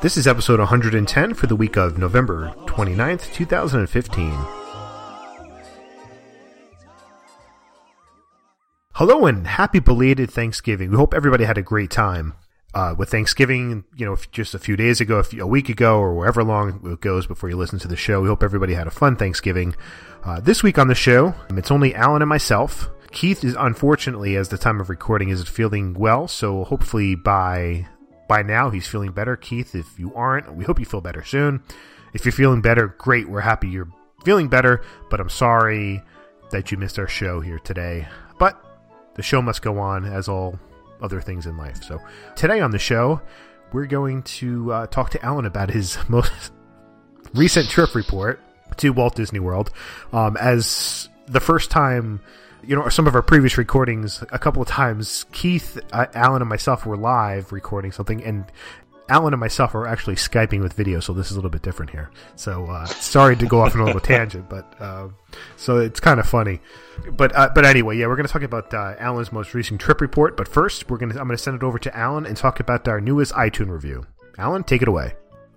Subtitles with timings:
[0.01, 4.31] This is episode 110 for the week of November 29th, 2015.
[8.93, 10.91] Hello and happy belated Thanksgiving.
[10.91, 12.35] We hope everybody had a great time.
[12.71, 15.97] Uh, with Thanksgiving, you know, just a few days ago, a, few, a, week ago,
[15.97, 18.85] or wherever long it goes before you listen to the show, we hope everybody had
[18.85, 19.75] a fun Thanksgiving.
[20.23, 22.87] Uh, this week on the show, it's only Alan and myself.
[23.11, 27.87] Keith is unfortunately, as the time of recording, is feeling well, so hopefully by
[28.27, 29.35] by now he's feeling better.
[29.35, 31.63] Keith, if you aren't, we hope you feel better soon.
[32.13, 33.27] If you're feeling better, great.
[33.27, 33.89] We're happy you're
[34.23, 36.03] feeling better, but I'm sorry
[36.51, 38.07] that you missed our show here today.
[38.37, 38.63] But
[39.15, 40.59] the show must go on, as all
[41.01, 41.83] other things in life.
[41.83, 41.99] So
[42.35, 43.21] today on the show,
[43.71, 46.51] we're going to uh, talk to Alan about his most
[47.33, 48.39] recent trip report
[48.77, 49.71] to Walt Disney World.
[50.13, 52.21] Um, as the first time,
[52.63, 56.49] you know, some of our previous recordings, a couple of times, Keith, uh, Alan, and
[56.49, 58.45] myself were live recording something, and
[59.09, 61.91] Alan and myself are actually Skyping with video, so this is a little bit different
[61.91, 62.11] here.
[62.35, 65.09] So uh, sorry to go off on a little tangent, but uh,
[65.57, 66.61] so it's kind of funny.
[67.11, 70.01] But uh, but anyway, yeah, we're going to talk about uh, Alan's most recent trip
[70.01, 70.37] report.
[70.37, 72.59] But first, we're going to I'm going to send it over to Alan and talk
[72.59, 74.05] about our newest iTunes review.
[74.37, 75.15] Alan, take it away.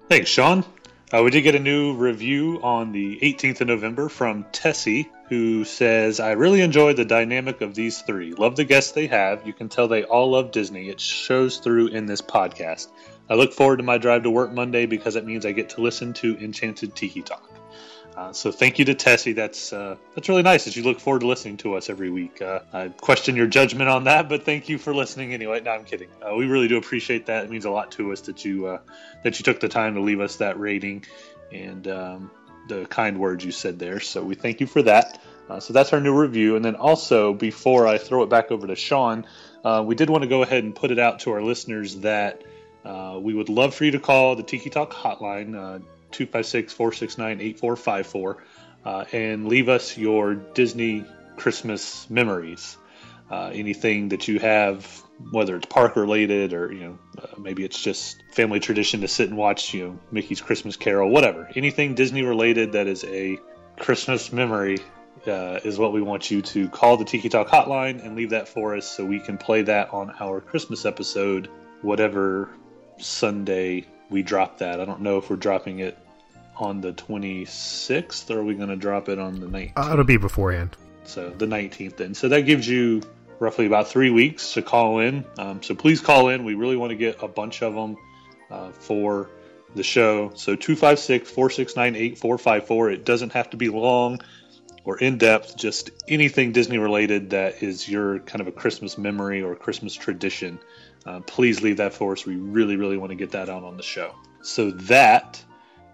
[0.09, 0.65] Thanks, Sean.
[1.12, 5.62] Uh, we did get a new review on the 18th of November from Tessie, who
[5.62, 8.32] says, I really enjoyed the dynamic of these three.
[8.32, 9.47] Love the guests they have.
[9.47, 10.88] You can tell they all love Disney.
[10.88, 12.88] It shows through in this podcast.
[13.28, 15.81] I look forward to my drive to work Monday because it means I get to
[15.81, 17.49] listen to Enchanted Tiki Talk.
[18.16, 19.33] Uh, so thank you to Tessie.
[19.33, 22.43] That's uh, that's really nice that you look forward to listening to us every week.
[22.43, 25.60] Uh, I question your judgment on that, but thank you for listening anyway.
[25.62, 26.09] No, I'm kidding.
[26.21, 27.44] Uh, we really do appreciate that.
[27.44, 28.78] It means a lot to us that you uh,
[29.22, 31.06] that you took the time to leave us that rating
[31.50, 32.31] and um,
[32.69, 34.00] the kind words you said there.
[34.00, 35.19] So we thank you for that.
[35.49, 36.56] Uh, so that's our new review.
[36.56, 39.27] And then also, before I throw it back over to Sean,
[39.84, 42.43] we did want to go ahead and put it out to our listeners that.
[42.84, 45.78] Uh, we would love for you to call the Tiki Talk hotline, uh,
[46.10, 48.44] 256 469 8454,
[48.84, 51.04] uh, and leave us your Disney
[51.37, 52.76] Christmas memories.
[53.31, 54.84] Uh, anything that you have,
[55.31, 59.28] whether it's park related or, you know, uh, maybe it's just family tradition to sit
[59.28, 61.48] and watch, you know, Mickey's Christmas Carol, whatever.
[61.54, 63.38] Anything Disney related that is a
[63.78, 64.78] Christmas memory
[65.26, 68.48] uh, is what we want you to call the Tiki Talk hotline and leave that
[68.48, 71.48] for us so we can play that on our Christmas episode,
[71.81, 72.50] whatever
[73.03, 74.81] Sunday we drop that.
[74.81, 75.99] I don't know if we're dropping it
[76.57, 79.73] on the 26th or are we going to drop it on the 19th?
[79.77, 80.77] Uh, it'll be beforehand.
[81.05, 82.15] So the 19th then.
[82.15, 83.03] So that gives you
[83.39, 85.25] roughly about three weeks to call in.
[85.39, 86.45] Um, so please call in.
[86.45, 87.97] We really want to get a bunch of them
[88.51, 89.31] uh, for
[89.75, 90.31] the show.
[90.34, 92.91] So 256 469 8454.
[92.91, 94.21] It doesn't have to be long
[94.84, 99.43] or in depth, just anything Disney related that is your kind of a Christmas memory
[99.43, 100.59] or Christmas tradition
[101.07, 102.27] uh, please leave that for us.
[102.27, 104.15] We really, really want to get that out on the show.
[104.43, 105.43] So that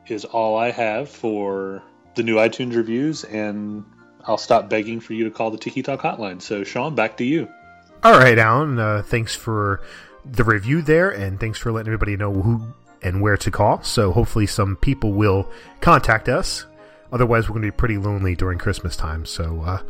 [0.07, 1.83] is all I have for
[2.15, 3.85] the new iTunes reviews, and
[4.25, 6.43] I'll stop begging for you to call the Tiki Talk hotline.
[6.43, 7.49] So, Sean, back to you.
[8.03, 8.79] All right, Alan.
[8.79, 9.83] Uh, thanks for
[10.25, 13.83] the review there, and thanks for letting everybody know who and where to call.
[13.83, 15.51] So, hopefully, some people will
[15.81, 16.67] contact us.
[17.13, 19.25] Otherwise, we're going to be pretty lonely during Christmas time.
[19.25, 19.83] So, uh,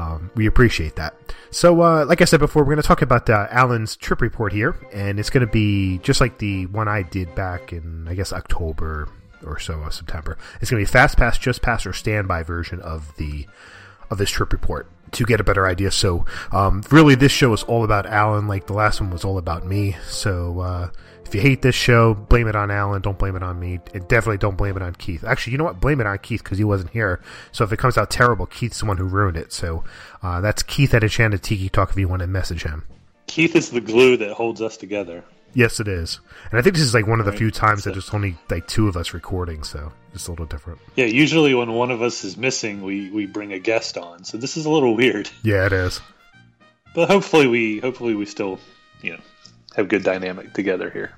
[0.00, 1.14] um, we appreciate that.
[1.50, 4.52] So, uh, like I said before, we're going to talk about uh, Alan's trip report
[4.52, 8.14] here, and it's going to be just like the one I did back in, I
[8.14, 9.08] guess, October
[9.44, 10.38] or so of September.
[10.60, 13.46] It's going to be Fast Pass, Just Pass, or Standby version of the
[14.10, 15.90] of this trip report to get a better idea.
[15.90, 19.38] So, um, really, this show is all about Alan, like the last one was all
[19.38, 19.96] about me.
[20.06, 20.90] So, uh,
[21.30, 23.02] if you hate this show, blame it on Alan.
[23.02, 23.78] Don't blame it on me.
[23.94, 25.22] And definitely don't blame it on Keith.
[25.22, 25.80] Actually, you know what?
[25.80, 27.20] Blame it on Keith because he wasn't here.
[27.52, 29.52] So if it comes out terrible, Keith's the one who ruined it.
[29.52, 29.84] So
[30.24, 32.84] uh, that's Keith at Enchanted Tiki Talk if you want to message him.
[33.28, 35.22] Keith is the glue that holds us together.
[35.52, 36.20] Yes, it is.
[36.50, 38.66] And I think this is like one of the few times that there's only like
[38.66, 40.80] two of us recording, so it's a little different.
[40.96, 44.24] Yeah, usually when one of us is missing, we we bring a guest on.
[44.24, 45.28] So this is a little weird.
[45.42, 46.00] Yeah, it is.
[46.94, 48.58] But hopefully we hopefully we still,
[49.02, 49.20] you know,
[49.74, 51.12] have good dynamic together here.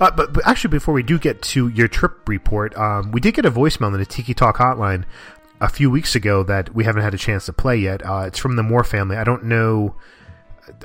[0.00, 3.34] Uh, but, but actually, before we do get to your trip report, um, we did
[3.34, 5.04] get a voicemail on the Tiki Talk hotline
[5.60, 8.04] a few weeks ago that we haven't had a chance to play yet.
[8.04, 9.16] Uh, it's from the Moore family.
[9.16, 9.96] I don't know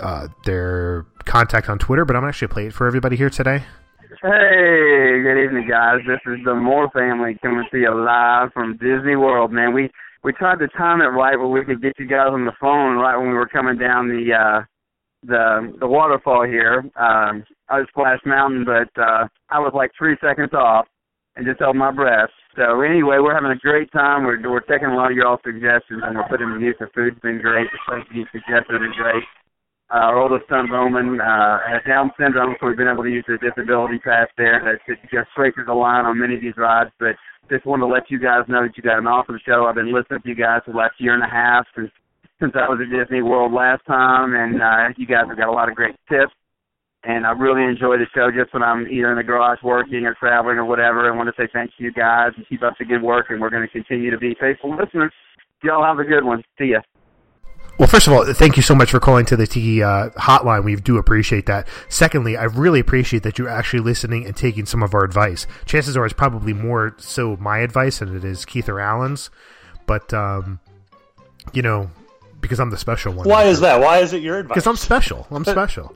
[0.01, 3.63] uh, their contact on Twitter, but I'm actually play it for everybody here today.
[4.21, 5.99] Hey, good evening, guys.
[6.07, 9.51] This is the Moore family coming to you live from Disney World.
[9.51, 9.91] Man, we
[10.23, 12.97] we tried to time it right where we could get you guys on the phone
[12.97, 14.65] right when we were coming down the uh,
[15.23, 16.79] the the waterfall here.
[16.95, 20.87] Um, I was Splash Mountain, but uh, I was like three seconds off
[21.35, 22.29] and just held my breath.
[22.55, 24.23] So anyway, we're having a great time.
[24.23, 26.75] We're we're taking a lot of your all suggestions and we're putting them to use.
[26.79, 27.67] The food's been great.
[27.71, 29.23] The place you suggested been great.
[29.89, 33.23] Uh, our oldest son Roman uh, has Down syndrome, so we've been able to use
[33.27, 34.59] the disability pass there.
[34.59, 36.91] That just straight the line on many of these rides.
[36.99, 37.15] But
[37.49, 39.65] just wanted to let you guys know that you got an awesome show.
[39.65, 41.91] I've been listening to you guys for the last year and a half since
[42.39, 45.51] since I was at Disney World last time, and uh, you guys have got a
[45.51, 46.33] lot of great tips.
[47.03, 50.13] And I really enjoy the show just when I'm either in the garage working or
[50.15, 51.11] traveling or whatever.
[51.11, 53.49] I want to say thank you guys and keep up the good work, and we're
[53.49, 55.13] going to continue to be faithful listeners.
[55.63, 56.43] Y'all have a good one.
[56.59, 56.81] See ya.
[57.77, 60.63] Well, first of all, thank you so much for calling to the Tiki uh, hotline.
[60.63, 61.67] We do appreciate that.
[61.89, 65.45] Secondly, I really appreciate that you're actually listening and taking some of our advice.
[65.65, 69.29] Chances are it's probably more so my advice than it is Keith or Alan's.
[69.85, 70.59] But, um,
[71.53, 71.91] you know,
[72.41, 73.29] because I'm the special one.
[73.29, 73.79] Why is that?
[73.79, 74.55] Why is it your advice?
[74.55, 75.27] Because I'm special.
[75.29, 75.95] I'm special.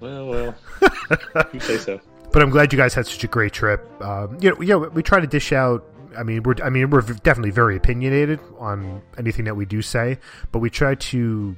[0.00, 0.54] well, well,
[1.52, 2.00] you say so.
[2.32, 3.86] But I'm glad you guys had such a great trip.
[4.02, 5.84] Um, you know, yeah, we try to dish out
[6.18, 10.18] I mean, we're I mean we're definitely very opinionated on anything that we do say,
[10.52, 11.56] but we try to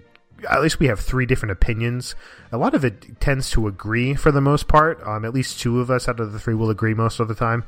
[0.48, 2.14] at least we have three different opinions.
[2.52, 5.02] A lot of it tends to agree for the most part.
[5.06, 7.34] Um, at least two of us out of the three will agree most of the
[7.34, 7.64] time.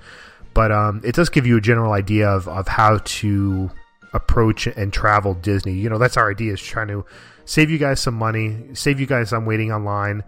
[0.55, 3.71] But um, it does give you a general idea of, of how to
[4.13, 5.73] approach and travel Disney.
[5.73, 7.05] You know, that's our idea is trying to
[7.45, 10.23] save you guys some money, save you guys some waiting online,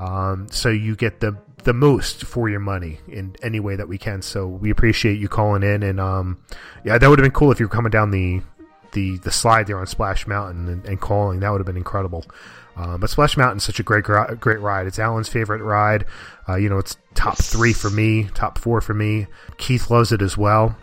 [0.00, 3.98] um, so you get the the most for your money in any way that we
[3.98, 4.22] can.
[4.22, 6.42] So we appreciate you calling in, and um,
[6.84, 8.40] yeah, that would have been cool if you were coming down the
[8.92, 11.40] the the slide there on Splash Mountain and, and calling.
[11.40, 12.24] That would have been incredible.
[12.76, 14.86] Uh, but Splash Mountain's such a great great ride.
[14.86, 16.06] It's Alan's favorite ride.
[16.48, 19.26] Uh, you know, it's top three for me, top four for me.
[19.58, 20.76] Keith loves it as well.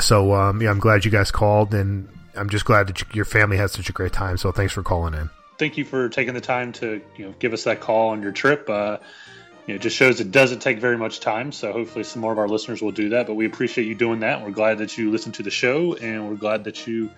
[0.00, 3.56] So um, yeah, I'm glad you guys called, and I'm just glad that your family
[3.56, 4.36] had such a great time.
[4.36, 5.28] So thanks for calling in.
[5.60, 8.32] Thank you for taking the time to you know give us that call on your
[8.32, 8.70] trip.
[8.70, 8.96] Uh,
[9.66, 11.52] it just shows it doesn't take very much time.
[11.52, 13.26] So hopefully some more of our listeners will do that.
[13.26, 14.42] But we appreciate you doing that.
[14.42, 17.10] We're glad that you listened to the show, and we're glad that you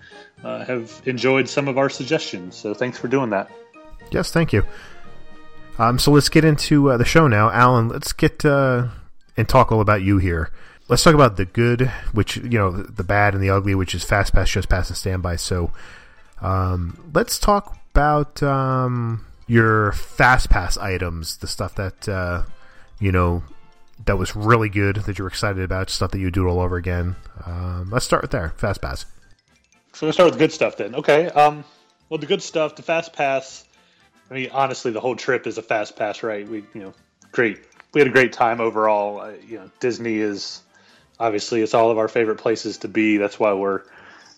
[0.43, 2.57] uh, have enjoyed some of our suggestions.
[2.57, 3.49] So thanks for doing that.
[4.11, 4.65] Yes, thank you.
[5.79, 7.87] Um, so let's get into uh, the show now, Alan.
[7.87, 8.89] Let's get uh,
[9.37, 10.51] and talk all about you here.
[10.89, 14.03] Let's talk about the good, which you know, the bad and the ugly, which is
[14.03, 15.37] fast pass, just pass, and standby.
[15.37, 15.71] So
[16.41, 18.41] um, let's talk about.
[18.43, 22.43] Um, your fast pass items, the stuff that uh,
[22.99, 23.43] you know
[24.05, 27.15] that was really good that you're excited about, stuff that you do all over again.
[27.45, 29.05] Um, let's start with there, fast pass.
[29.93, 30.95] So let's start with good stuff then.
[30.95, 31.27] Okay.
[31.27, 31.63] Um,
[32.09, 33.65] well, the good stuff, the fast pass.
[34.29, 36.47] I mean, honestly, the whole trip is a fast pass, right?
[36.47, 36.93] We, you know,
[37.31, 37.59] great.
[37.93, 39.19] We had a great time overall.
[39.19, 40.61] Uh, you know, Disney is
[41.19, 43.17] obviously it's all of our favorite places to be.
[43.17, 43.83] That's why we're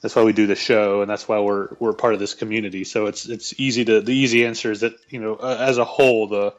[0.06, 2.84] that's why we do the show, and that's why we're we're part of this community.
[2.84, 5.84] So it's it's easy to the easy answer is that you know uh, as a
[5.84, 6.54] whole the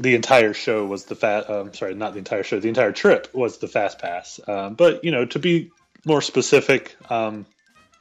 [0.00, 1.48] the entire show was the fat.
[1.48, 2.58] Um, sorry, not the entire show.
[2.58, 4.40] The entire trip was the fast pass.
[4.48, 5.70] Um, but you know, to be
[6.04, 7.46] more specific, um,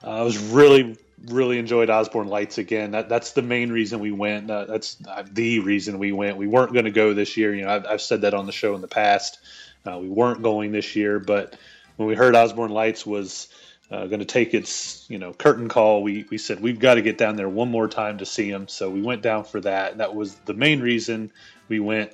[0.04, 0.98] I was really
[1.28, 2.92] really enjoyed Osborne Lights again.
[2.94, 4.50] That that's the main reason we went.
[4.50, 6.38] Uh, that's uh, the reason we went.
[6.38, 7.54] We weren't going to go this year.
[7.54, 9.38] You know, I've, I've, said that on the show in the past.
[9.86, 11.56] Uh, we weren't going this year, but
[11.98, 13.48] when we heard Osborne Lights was
[13.90, 16.04] uh, going to take its you know curtain call.
[16.04, 18.68] We we said we've got to get down there one more time to see him.
[18.68, 20.00] So we went down for that.
[20.00, 21.32] That was the main reason
[21.70, 22.12] we went,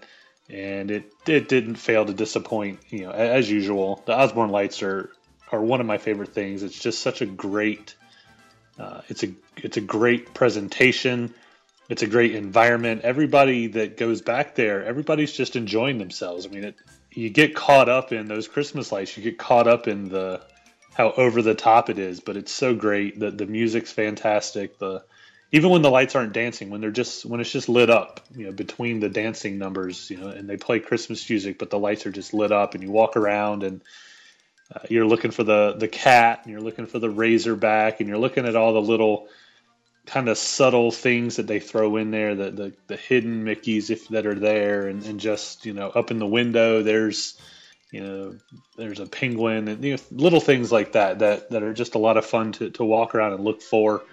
[0.50, 2.80] and it it didn't fail to disappoint.
[2.90, 5.10] You know, as usual, the Osborne lights are
[5.52, 6.64] are one of my favorite things.
[6.64, 7.96] It's just such a great.
[8.80, 11.34] Uh, it's a it's a great presentation.
[11.90, 13.02] It's a great environment.
[13.04, 16.46] Everybody that goes back there, everybody's just enjoying themselves.
[16.46, 16.76] I mean, it,
[17.12, 19.18] you get caught up in those Christmas lights.
[19.18, 20.42] You get caught up in the
[20.94, 23.20] how over the top it is, but it's so great.
[23.20, 24.78] The the music's fantastic.
[24.78, 25.04] The
[25.52, 28.46] even when the lights aren't dancing, when they're just when it's just lit up, you
[28.46, 32.06] know, between the dancing numbers, you know, and they play Christmas music, but the lights
[32.06, 33.82] are just lit up, and you walk around and
[34.74, 38.18] uh, you're looking for the the cat, and you're looking for the razorback, and you're
[38.18, 39.28] looking at all the little
[40.06, 44.08] kind of subtle things that they throw in there, the the, the hidden Mickeys if
[44.10, 47.38] that are there, and, and just you know up in the window there's
[47.94, 48.36] you know
[48.76, 52.00] there's a penguin and you know, little things like that that that are just a
[52.00, 54.04] lot of fun to, to walk around and look for.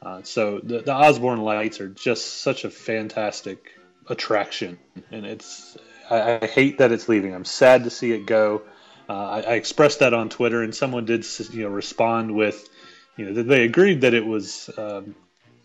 [0.00, 3.72] Uh, so the, the Osborne lights are just such a fantastic
[4.08, 4.78] attraction,
[5.12, 5.76] and it's
[6.08, 7.34] I, I hate that it's leaving.
[7.34, 8.62] I'm sad to see it go.
[9.08, 12.68] Uh, I, I, expressed that on Twitter, and someone did you know respond with
[13.18, 15.14] you know they agreed that it was um,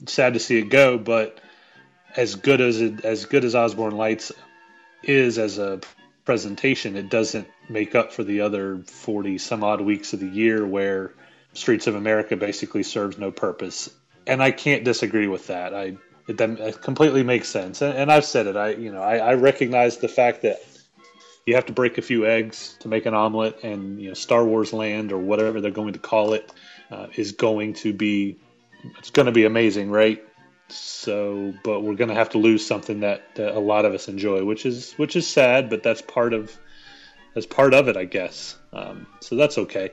[0.05, 1.39] sad to see it go, but
[2.17, 4.33] as good as it, as good as Osborne Lights
[5.03, 5.79] is as a
[6.25, 10.65] presentation, it doesn't make up for the other forty some odd weeks of the year
[10.65, 11.13] where
[11.53, 13.89] Streets of America basically serves no purpose.
[14.27, 15.73] And I can't disagree with that.
[15.73, 15.97] I
[16.27, 18.55] it, it completely makes sense, and, and, I've said it.
[18.55, 20.61] I you know I, I recognize the fact that
[21.45, 24.45] you have to break a few eggs to make an omelet, and you know Star
[24.45, 26.51] Wars Land or whatever they're going to call it
[26.91, 28.37] uh, is going to be
[28.99, 30.23] it's going to be amazing, right?
[30.75, 34.07] So, but we're going to have to lose something that, that a lot of us
[34.07, 36.57] enjoy, which is which is sad, but that's part of
[37.33, 38.57] that's part of it, I guess.
[38.73, 39.91] Um, so that's okay.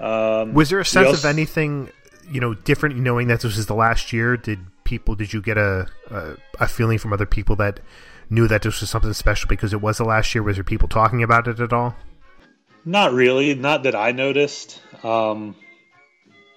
[0.00, 1.90] Um, was there a sense also, of anything,
[2.30, 4.36] you know, different knowing that this was the last year?
[4.36, 5.14] Did people?
[5.14, 7.80] Did you get a, a a feeling from other people that
[8.28, 10.42] knew that this was something special because it was the last year?
[10.42, 11.96] Was there people talking about it at all?
[12.84, 13.54] Not really.
[13.54, 14.80] Not that I noticed.
[15.02, 15.56] Um,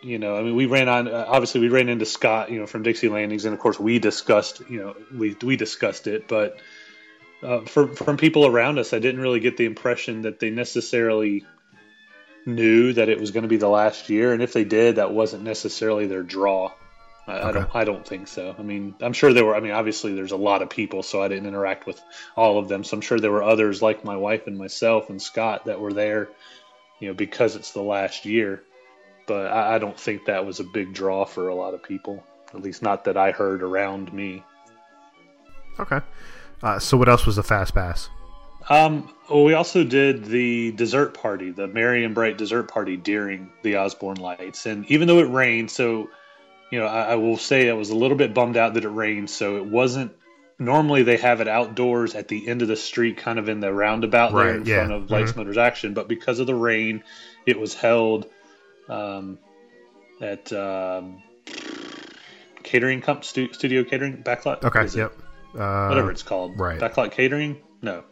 [0.02, 1.08] you know, I mean, we ran on.
[1.08, 4.00] Uh, obviously, we ran into Scott, you know, from Dixie Landings, and of course, we
[4.00, 6.28] discussed, you know, we we discussed it.
[6.28, 6.58] But
[7.44, 11.46] uh, from from people around us, I didn't really get the impression that they necessarily
[12.46, 15.12] knew that it was going to be the last year, and if they did, that
[15.12, 16.72] wasn't necessarily their draw.
[17.28, 17.48] I, okay.
[17.48, 17.76] I, don't.
[17.76, 18.56] I don't think so.
[18.58, 19.56] I mean, I'm sure there were.
[19.56, 22.02] I mean, obviously, there's a lot of people, so I didn't interact with
[22.38, 22.86] all of them.
[22.86, 25.94] So I'm sure there were others like my wife and myself and Scott that were
[25.94, 26.30] there,
[27.02, 28.64] you know, because it's the last year
[29.30, 32.26] but I, I don't think that was a big draw for a lot of people.
[32.54, 34.44] At least not that I heard around me.
[35.80, 36.02] Okay.
[36.64, 38.10] Uh, so what else was the fast pass?
[38.70, 43.52] Um, well, we also did the dessert party, the Merry and Bright dessert party during
[43.62, 46.10] the Osborne Lights, and even though it rained, so
[46.72, 48.90] you know, I, I, will say I was a little bit bummed out that it
[48.90, 49.30] rained.
[49.30, 50.12] So it wasn't.
[50.60, 53.72] Normally they have it outdoors at the end of the street, kind of in the
[53.72, 54.76] roundabout right, there in yeah.
[54.76, 55.40] front of Lights mm-hmm.
[55.40, 57.04] Motors Action, but because of the rain,
[57.46, 58.28] it was held
[58.90, 59.40] um,
[60.22, 61.22] at um,
[62.64, 64.64] catering comp stu- studio catering backlot.
[64.64, 64.86] Okay.
[64.98, 65.14] Yep.
[65.58, 66.60] Uh, whatever it's called.
[66.60, 66.80] Right.
[66.80, 67.58] Backlot catering.
[67.82, 68.04] No.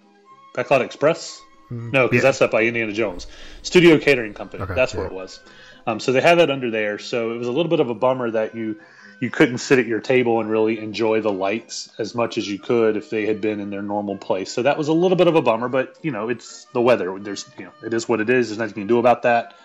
[0.55, 1.41] Backlot Express.
[1.71, 2.29] Mm, no, because yeah.
[2.29, 3.27] that's up by Indiana Jones.
[3.61, 4.63] Studio Catering Company.
[4.63, 5.01] Okay, that's yeah.
[5.01, 5.39] where it was.
[5.85, 6.97] Um, so they had that under there.
[6.97, 8.79] So it was a little bit of a bummer that you
[9.19, 12.59] you couldn't sit at your table and really enjoy the lights as much as you
[12.59, 14.51] could if they had been in their normal place.
[14.51, 17.17] So that was a little bit of a bummer, but you know, it's the weather.
[17.19, 18.49] There's you know, it is what it is.
[18.49, 19.55] There's nothing you can do about that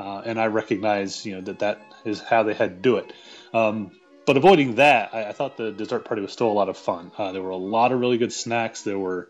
[0.00, 3.12] uh, and I recognize you know that that is how they had to do it.
[3.52, 3.90] Um,
[4.26, 7.10] but avoiding that, I, I, thought the dessert party was still a lot of fun.
[7.18, 8.82] Uh, there were a lot of really good snacks.
[8.82, 9.28] There were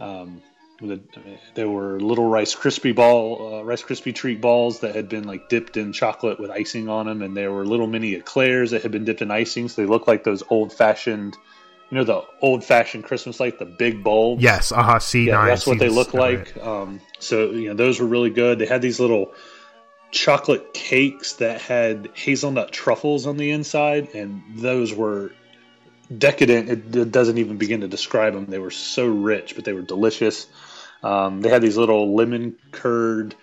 [0.00, 0.42] um,
[0.80, 1.00] the,
[1.54, 5.48] there were little Rice Krispie ball, uh, Rice Krispie treat balls that had been like
[5.48, 8.90] dipped in chocolate with icing on them, and there were little mini eclairs that had
[8.90, 11.36] been dipped in icing, so they looked like those old fashioned,
[11.90, 14.42] you know, the old fashioned Christmas light, the big bulbs.
[14.42, 14.98] Yes, uh huh.
[14.98, 16.56] C yeah, that's what they look like.
[16.56, 18.58] Um, so you know, those were really good.
[18.58, 19.34] They had these little
[20.10, 25.32] chocolate cakes that had hazelnut truffles on the inside, and those were
[26.16, 26.96] decadent.
[26.96, 28.46] It, doesn't even begin to describe them.
[28.46, 30.46] They were so rich, but they were delicious.
[31.02, 33.34] Um, they had these little lemon curd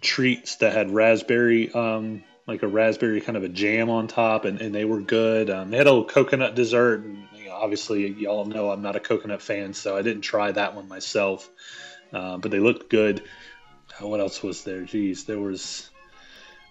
[0.00, 4.60] treats that had raspberry, um, like a raspberry kind of a jam on top, and,
[4.60, 5.50] and they were good.
[5.50, 8.96] Um, they had a little coconut dessert, and you know, obviously, y'all know I'm not
[8.96, 11.48] a coconut fan, so I didn't try that one myself.
[12.12, 13.24] Uh, but they looked good.
[14.00, 14.82] Uh, what else was there?
[14.82, 15.90] Geez, there was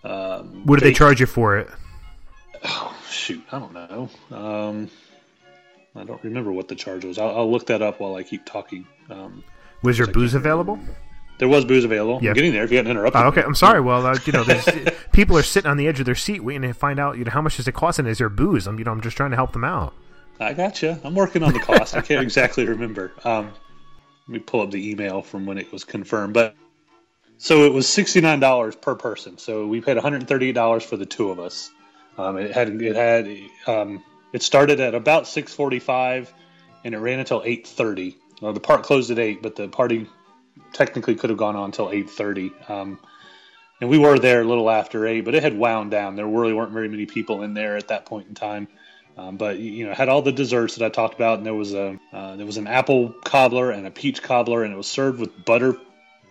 [0.03, 1.69] um, what did they, they charge you for it?
[2.63, 4.09] Oh shoot, I don't know.
[4.31, 4.89] Um,
[5.95, 7.17] I don't remember what the charge was.
[7.17, 8.87] I'll, I'll look that up while I keep talking.
[9.09, 9.43] Um,
[9.83, 10.79] was there booze available?
[11.39, 12.19] There was booze available.
[12.21, 12.29] Yeah.
[12.29, 12.63] I'm getting there.
[12.63, 13.21] If you hadn't interrupted.
[13.21, 13.81] Oh, okay, I'm sorry.
[13.81, 14.45] Well, uh, you know,
[15.11, 17.31] people are sitting on the edge of their seat waiting to find out, you know,
[17.31, 18.67] how much does it cost, and is there booze?
[18.67, 19.93] I'm, you know, I'm just trying to help them out.
[20.39, 20.97] I got you.
[21.03, 21.95] I'm working on the cost.
[21.95, 23.11] I can't exactly remember.
[23.23, 23.51] Um,
[24.27, 26.55] let me pull up the email from when it was confirmed, but
[27.37, 29.37] so it was sixty nine dollars per person.
[29.37, 31.71] So we paid one hundred thirty eight dollars for the two of us.
[32.17, 33.27] Um, it had it had
[33.67, 36.33] um, it started at about six forty five,
[36.83, 38.17] and it ran until eight thirty.
[38.41, 40.07] Well, the park closed at eight, but the party
[40.73, 42.51] technically could have gone on until eight thirty.
[42.67, 42.99] Um,
[43.81, 46.15] and we were there a little after eight, but it had wound down.
[46.15, 48.67] There really weren't very many people in there at that point in time.
[49.17, 51.73] Um, but you know, had all the desserts that I talked about, and there was
[51.73, 55.19] a uh, there was an apple cobbler and a peach cobbler, and it was served
[55.19, 55.77] with butter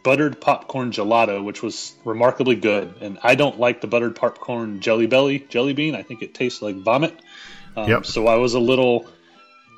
[0.03, 2.95] buttered popcorn gelato, which was remarkably good.
[3.01, 5.95] And I don't like the buttered popcorn jelly belly jelly bean.
[5.95, 7.19] I think it tastes like vomit.
[7.77, 8.07] Um, Yep.
[8.07, 9.09] So I was a little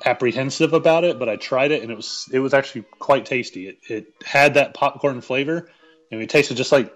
[0.03, 3.67] apprehensive about it, but I tried it and it was it was actually quite tasty.
[3.67, 5.69] It it had that popcorn flavor,
[6.11, 6.93] and it tasted just like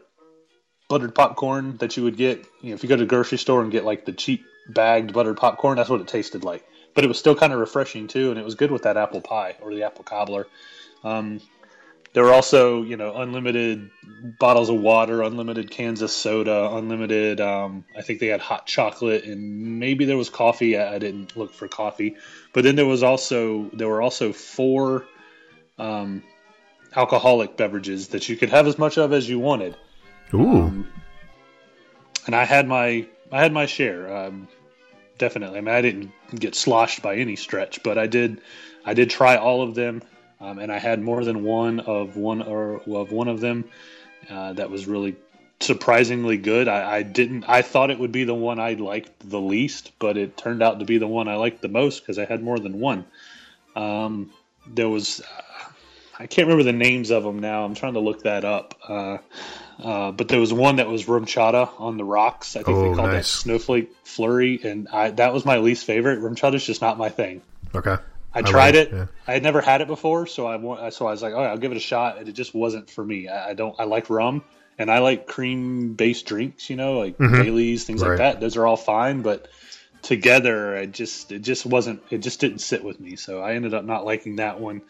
[0.87, 2.45] buttered popcorn that you would get.
[2.61, 5.13] You know, if you go to the grocery store and get like the cheap bagged
[5.13, 6.65] buttered popcorn, that's what it tasted like.
[6.95, 9.21] But it was still kind of refreshing too, and it was good with that apple
[9.21, 10.47] pie or the apple cobbler.
[11.03, 11.39] Um,
[12.13, 13.89] there were also, you know, unlimited
[14.39, 17.39] bottles of water, unlimited cans of soda, unlimited.
[17.39, 20.77] Um, I think they had hot chocolate, and maybe there was coffee.
[20.77, 22.15] I, I didn't look for coffee,
[22.53, 25.05] but then there was also there were also four
[25.77, 26.23] um,
[26.95, 29.75] alcoholic beverages that you could have as much of as you wanted
[30.33, 30.85] Ooh.
[32.25, 34.15] and I had my I had my share.
[34.15, 34.47] Um,
[35.17, 35.59] definitely.
[35.59, 38.41] I mean, I didn't get sloshed by any stretch, but I did
[38.85, 40.01] I did try all of them,
[40.41, 43.65] um, and I had more than one of one or of one of them
[44.29, 45.15] uh, that was really
[45.59, 46.67] surprisingly good.
[46.67, 50.17] I, I didn't I thought it would be the one I liked the least, but
[50.17, 52.59] it turned out to be the one I liked the most because I had more
[52.59, 53.05] than one.
[53.75, 54.31] Um,
[54.67, 55.21] there was
[56.19, 57.63] I can't remember the names of them now.
[57.63, 58.75] I'm trying to look that up.
[58.87, 59.17] Uh,
[59.81, 62.57] uh, but there was one that was RumChata on the rocks.
[62.57, 66.19] I think Oh, they called that snowflake flurry, and I, that was my least favorite.
[66.19, 67.41] RumChata is just not my thing.
[67.73, 67.95] Okay.
[68.33, 68.93] I I tried like- it.
[68.93, 69.05] yeah.
[69.27, 71.71] I had never had it before, so I so I was like, oh, I'll give
[71.71, 73.27] it a shot, and it just wasn't for me.
[73.27, 73.75] I, I don't.
[73.79, 74.43] I like rum,
[74.77, 76.69] and I like cream based drinks.
[76.69, 77.43] You know, like Mhm.
[77.43, 78.09] Bailey's, things Right.
[78.09, 78.39] like that.
[78.39, 79.47] Those are all fine, but
[80.01, 82.01] together, it just it just wasn't.
[82.09, 83.15] It just didn't sit with me.
[83.15, 84.81] So I ended up not liking that one.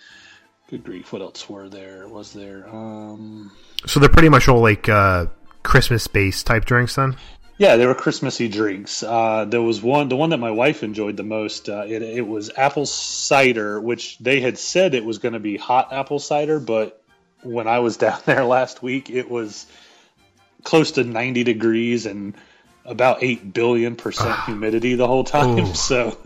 [0.69, 1.11] Good grief!
[1.11, 2.07] What else were there?
[2.07, 2.67] Was there?
[2.69, 3.51] Um,
[3.87, 5.25] So they're pretty much all like uh,
[5.63, 7.15] Christmas based type drinks then?
[7.59, 9.03] Yeah, they were Christmassy drinks.
[9.03, 11.67] Uh, there was one, the one that my wife enjoyed the most.
[11.67, 15.57] Uh, it, it was apple cider, which they had said it was going to be
[15.57, 17.03] hot apple cider, but
[17.43, 19.67] when I was down there last week, it was
[20.63, 22.33] close to 90 degrees and
[22.85, 25.59] about 8 billion percent humidity the whole time.
[25.59, 25.73] Ooh.
[25.75, 26.17] So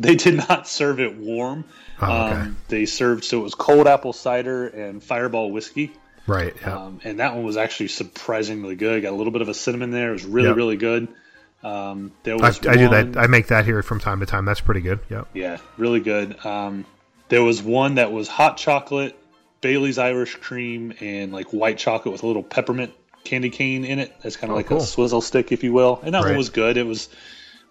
[0.00, 1.64] they did not serve it warm.
[2.00, 2.34] Oh, okay.
[2.34, 5.92] um, they served, so it was cold apple cider and fireball whiskey.
[6.26, 6.54] Right.
[6.60, 6.76] Yeah.
[6.84, 9.02] Um, and that one was actually surprisingly good.
[9.02, 10.10] Got a little bit of a cinnamon there.
[10.10, 10.56] It was really, Yep.
[10.56, 11.08] really good.
[11.62, 13.16] Um, there I, was I do that.
[13.16, 14.44] I make that here from time to time.
[14.44, 15.00] That's pretty good.
[15.10, 15.28] Yep.
[15.34, 16.44] yeah, really good.
[16.44, 16.84] Um,
[17.30, 19.16] there was one that was hot chocolate,
[19.62, 22.92] Bailey's Irish cream, and like white chocolate with a little peppermint
[23.24, 24.12] candy cane in it.
[24.22, 24.78] That's kind of Oh, like cool.
[24.78, 26.00] a swizzle stick, if you will.
[26.02, 26.30] And that Right.
[26.30, 26.76] one was good.
[26.76, 27.08] It was.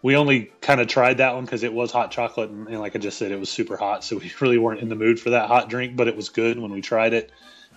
[0.02, 2.94] We only kind of tried that one because it was hot chocolate, and, and like
[2.96, 5.30] I just said, it was super hot, so we really weren't in the mood for
[5.32, 5.96] that hot drink.
[5.96, 7.32] But it was good when we tried it.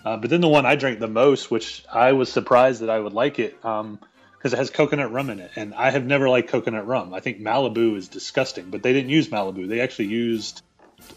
[0.05, 2.99] Uh, but then the one I drank the most, which I was surprised that I
[2.99, 6.49] would like it, because it has coconut rum in it, and I have never liked
[6.49, 7.13] coconut rum.
[7.13, 9.67] I think Malibu is disgusting, but they didn't use Malibu.
[9.67, 10.61] They actually used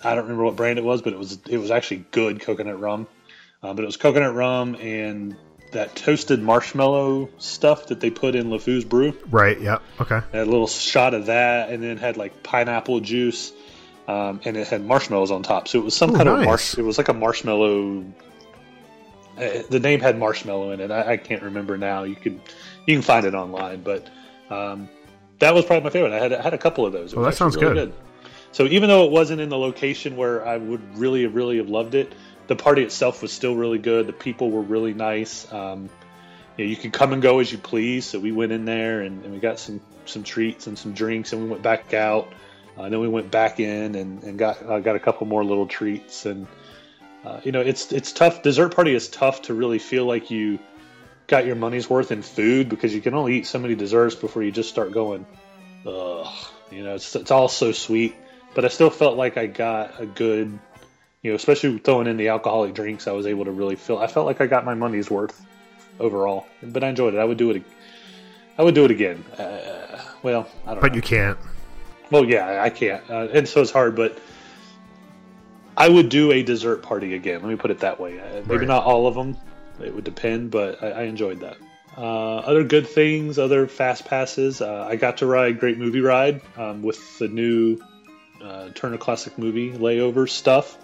[0.02, 2.80] I don't remember what brand it was, but it was it was actually good coconut
[2.80, 3.06] rum.
[3.62, 5.36] Uh, but it was coconut rum and
[5.72, 9.16] that toasted marshmallow stuff that they put in LeFou's brew.
[9.30, 9.60] Right.
[9.60, 9.78] Yeah.
[10.00, 10.20] Okay.
[10.32, 13.52] Had a little shot of that, and then had like pineapple juice,
[14.08, 15.68] um, and it had marshmallows on top.
[15.68, 16.46] So it was some Ooh, kind of nice.
[16.46, 16.78] marsh.
[16.78, 18.04] It was like a marshmallow.
[19.40, 20.90] Uh, the name had marshmallow in it.
[20.90, 22.02] I, I can't remember now.
[22.02, 22.40] You can
[22.86, 24.08] you can find it online, but
[24.50, 24.88] um,
[25.38, 26.12] that was probably my favorite.
[26.12, 27.14] I had I had a couple of those.
[27.14, 27.92] Well, that sounds really good.
[28.52, 31.94] So even though it wasn't in the location where I would really really have loved
[31.94, 32.12] it,
[32.48, 34.06] the party itself was still really good.
[34.06, 35.50] The people were really nice.
[35.52, 35.88] Um,
[36.56, 38.04] you, know, you could come and go as you please.
[38.04, 41.32] So we went in there and, and we got some some treats and some drinks,
[41.32, 42.28] and we went back out.
[42.76, 45.44] Uh, and then we went back in and, and got uh, got a couple more
[45.44, 46.26] little treats.
[46.26, 46.46] And
[47.24, 48.42] uh, you know, it's it's tough.
[48.42, 50.58] Dessert party is tough to really feel like you
[51.26, 54.42] got your money's worth in food because you can only eat so many desserts before
[54.42, 55.26] you just start going,
[55.86, 56.26] ugh.
[56.70, 58.14] You know, it's it's all so sweet.
[58.54, 60.58] But I still felt like I got a good,
[61.22, 63.06] you know, especially throwing in the alcoholic drinks.
[63.06, 63.98] I was able to really feel.
[63.98, 65.40] I felt like I got my money's worth
[65.98, 66.46] overall.
[66.62, 67.18] But I enjoyed it.
[67.18, 67.62] I would do it.
[68.58, 69.24] I would do it again.
[69.36, 70.80] Uh, well, I don't.
[70.80, 70.96] But know.
[70.96, 71.38] you can't.
[72.10, 73.94] Well, yeah, I can't, uh, and so it's hard.
[73.94, 74.18] But
[75.80, 77.40] I would do a dessert party again.
[77.40, 78.20] Let me put it that way.
[78.20, 78.68] Uh, maybe Right.
[78.68, 79.36] not all of them.
[79.82, 81.56] It would depend, but I, I enjoyed that.
[81.96, 84.60] Uh, other good things, other fast passes.
[84.60, 87.80] Uh, I got to ride Great Movie Ride um, with the new
[88.42, 90.76] uh, Turner Classic Movie layover stuff.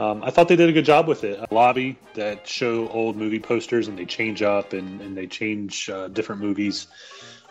[0.00, 1.38] Um, I thought they did a good job with it.
[1.38, 5.90] A lobby that show old movie posters and they change up and, and they change
[5.90, 6.86] uh, different movies.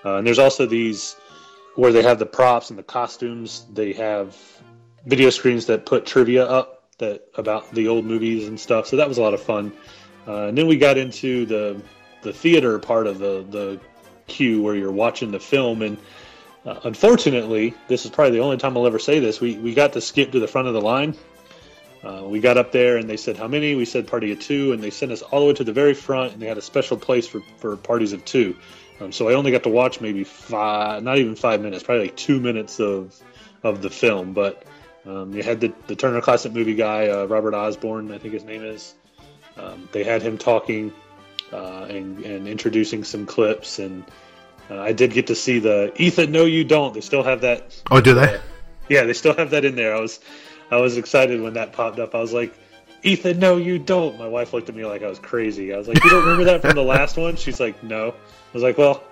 [0.04, 1.16] Uh, and there's also these
[1.76, 3.66] where they have the props and the costumes.
[3.72, 4.36] They have
[5.06, 8.88] video screens that put trivia up that about the old movies and stuff.
[8.88, 9.74] So that was a lot of fun.
[10.28, 11.82] Uh, and then we got into the
[12.22, 13.80] the theater part of the the
[14.28, 15.98] queue where you're watching the film and
[16.66, 19.94] uh, unfortunately this is probably the only time i'll ever say this we, we got
[19.94, 21.16] to skip to the front of the line
[22.04, 23.76] Uh, we got up there and they said how many?
[23.76, 25.94] We said party of two, and they sent us all the way to the very
[25.94, 28.56] front, and they had a special place for, for parties of two.
[29.00, 32.16] Um, so I only got to watch maybe five, not even five minutes, probably like
[32.16, 33.16] two minutes of
[33.64, 34.34] of the film.
[34.34, 34.64] But
[35.06, 38.44] um, you had the, the Turner Classic Movie guy, uh, Robert Osborne, I think his
[38.44, 38.94] name is.
[39.58, 40.94] Um, they had him talking
[41.52, 44.04] uh, and, and introducing some clips, and
[44.70, 46.32] uh, I did get to see the Ethan.
[46.32, 46.94] No, you don't.
[46.94, 47.82] They still have that.
[47.92, 48.40] Oh, do they?
[48.90, 49.96] Yeah, they still have that in there.
[49.96, 50.20] I was
[50.70, 52.16] I was excited when that popped up.
[52.16, 52.54] I was like,
[53.04, 54.18] Ethan, no, you don't.
[54.18, 55.74] My wife looked at me like I was crazy.
[55.74, 57.36] I was like, you don't remember that from the last one?
[57.36, 58.10] She's like, no.
[58.10, 59.04] I was like, well,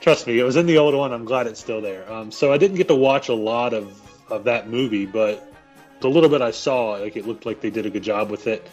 [0.00, 1.12] trust me, it was in the old one.
[1.12, 2.10] I'm glad it's still there.
[2.12, 5.52] Um, so I didn't get to watch a lot of, of that movie, but
[6.00, 8.46] the little bit I saw, like it looked like they did a good job with
[8.46, 8.66] it.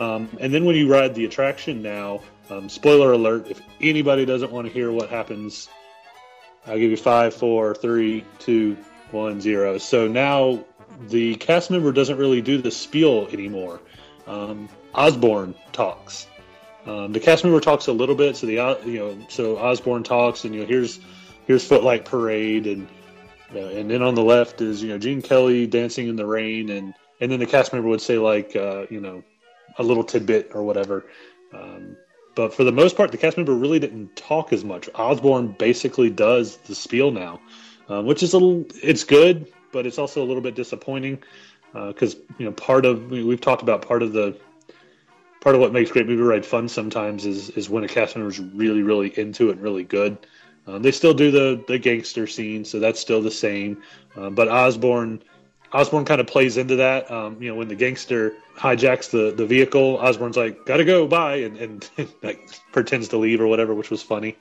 [0.00, 2.20] Um, and then when you ride the attraction now,
[2.50, 5.68] um, spoiler alert: if anybody doesn't want to hear what happens,
[6.66, 8.76] I'll give you five, four, three, two,
[9.10, 9.78] one, zero.
[9.78, 10.64] So now
[11.08, 13.80] the cast member doesn't really do the spiel anymore.
[14.26, 16.26] Um, Osborne talks.
[16.86, 20.44] Um, the cast member talks a little bit, so the you know so Osborne talks,
[20.44, 20.98] and you know here's
[21.46, 22.88] here's Footlight Parade, and
[23.60, 26.94] and then on the left is you know Gene Kelly dancing in the rain, and
[27.20, 29.22] and then the cast member would say like uh, you know
[29.78, 31.04] a little tidbit or whatever.
[31.52, 31.96] Um,
[32.34, 34.88] but for the most part, the cast member really didn't talk as much.
[34.94, 37.40] Osborne basically does the spiel now,
[37.88, 41.22] um, which is a little it's good, but it's also a little bit disappointing
[41.72, 44.38] because uh, you know part of we've talked about part of the
[45.40, 48.30] part of what makes great movie ride fun sometimes is is when a cast member
[48.30, 50.16] is really really into it and really good.
[50.66, 53.82] Uh, they still do the the gangster scene, so that's still the same.
[54.16, 55.22] Uh, but Osborne
[55.72, 57.10] Osborne kind of plays into that.
[57.10, 61.36] Um, you know, when the gangster hijacks the, the vehicle, Osborne's like, "Gotta go, bye,"
[61.36, 61.90] and, and
[62.22, 64.36] like pretends to leave or whatever, which was funny.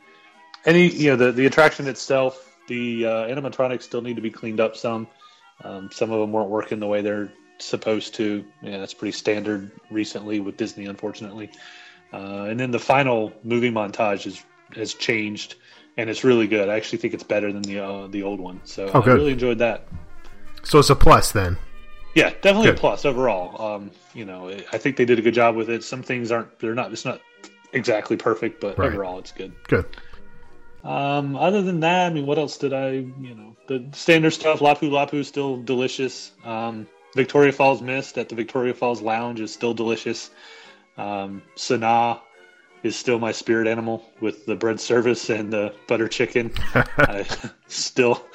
[0.65, 4.60] Any you know, the the attraction itself, the uh, animatronics still need to be cleaned
[4.60, 5.07] up some.
[5.63, 8.45] Um, some of them weren't working the way they're supposed to.
[8.62, 11.51] Yeah, that's pretty standard recently with Disney, unfortunately.
[12.13, 14.43] Uh, and then the final movie montage is,
[14.75, 15.55] has changed,
[15.97, 16.69] and it's really good.
[16.69, 18.62] I actually think it's better than the uh, the old one.
[18.63, 19.88] So oh, I really enjoyed that.
[20.63, 21.58] So it's a plus then.
[22.15, 22.77] Yeah, definitely good.
[22.77, 23.75] a plus overall.
[23.75, 25.84] Um, you know, I think they did a good job with it.
[25.84, 26.60] Some things aren't.
[26.60, 26.91] They're not.
[26.91, 27.21] It's not
[27.73, 28.91] exactly perfect, but right.
[28.91, 29.54] overall, it's good.
[29.67, 29.86] Good.
[30.84, 32.91] Um, other than that, I mean, what else did I?
[32.91, 34.60] You know, the standard stuff.
[34.60, 36.32] Lapu Lapu is still delicious.
[36.43, 40.32] Um, Victoria Falls Mist at the Victoria Falls Lounge is still delicious.
[40.97, 42.21] Um, Sanaa
[42.84, 46.52] is still my spirit animal with the bread service and the butter chicken.
[46.74, 47.26] I,
[47.67, 48.26] still,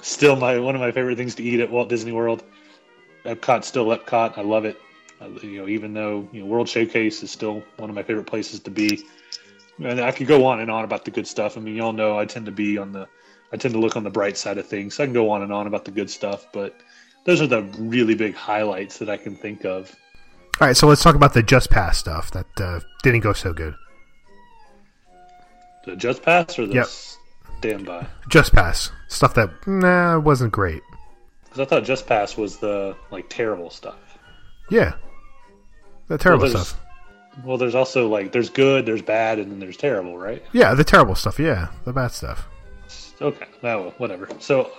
[0.00, 2.42] still my one of my favorite things to eat at Walt Disney World.
[3.24, 4.36] Epcot still Epcot.
[4.36, 4.80] I love it.
[5.42, 8.60] You know, even though you know World Showcase is still one of my favorite places
[8.60, 9.04] to be.
[9.78, 11.56] And I could go on and on about the good stuff.
[11.56, 13.08] I mean, y'all know I tend to be on the,
[13.52, 14.94] I tend to look on the bright side of things.
[14.94, 16.80] So I can go on and on about the good stuff, but
[17.24, 19.94] those are the really big highlights that I can think of.
[20.60, 23.52] All right, so let's talk about the Just Pass stuff that uh, didn't go so
[23.52, 23.74] good.
[25.84, 26.86] The Just Pass or the yep.
[27.58, 28.06] standby?
[28.28, 30.82] Just Pass stuff that nah wasn't great.
[31.44, 34.18] Because I thought Just Pass was the like terrible stuff.
[34.70, 34.94] Yeah,
[36.08, 36.80] the terrible well, stuff.
[37.44, 40.42] Well, there's also like there's good, there's bad, and then there's terrible, right?
[40.52, 41.38] Yeah, the terrible stuff.
[41.38, 42.48] Yeah, the bad stuff.
[43.20, 44.28] Okay, well, whatever.
[44.38, 44.72] So,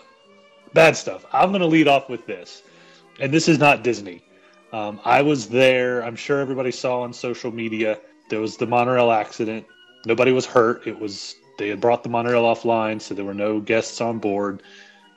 [0.73, 1.25] bad stuff.
[1.31, 2.61] I'm going to lead off with this,
[3.19, 4.23] and this is not Disney.
[4.71, 6.03] Um, I was there.
[6.03, 7.99] I'm sure everybody saw on social media.
[8.29, 9.65] There was the monorail accident.
[10.05, 10.87] Nobody was hurt.
[10.87, 14.63] It was they had brought the monorail offline, so there were no guests on board,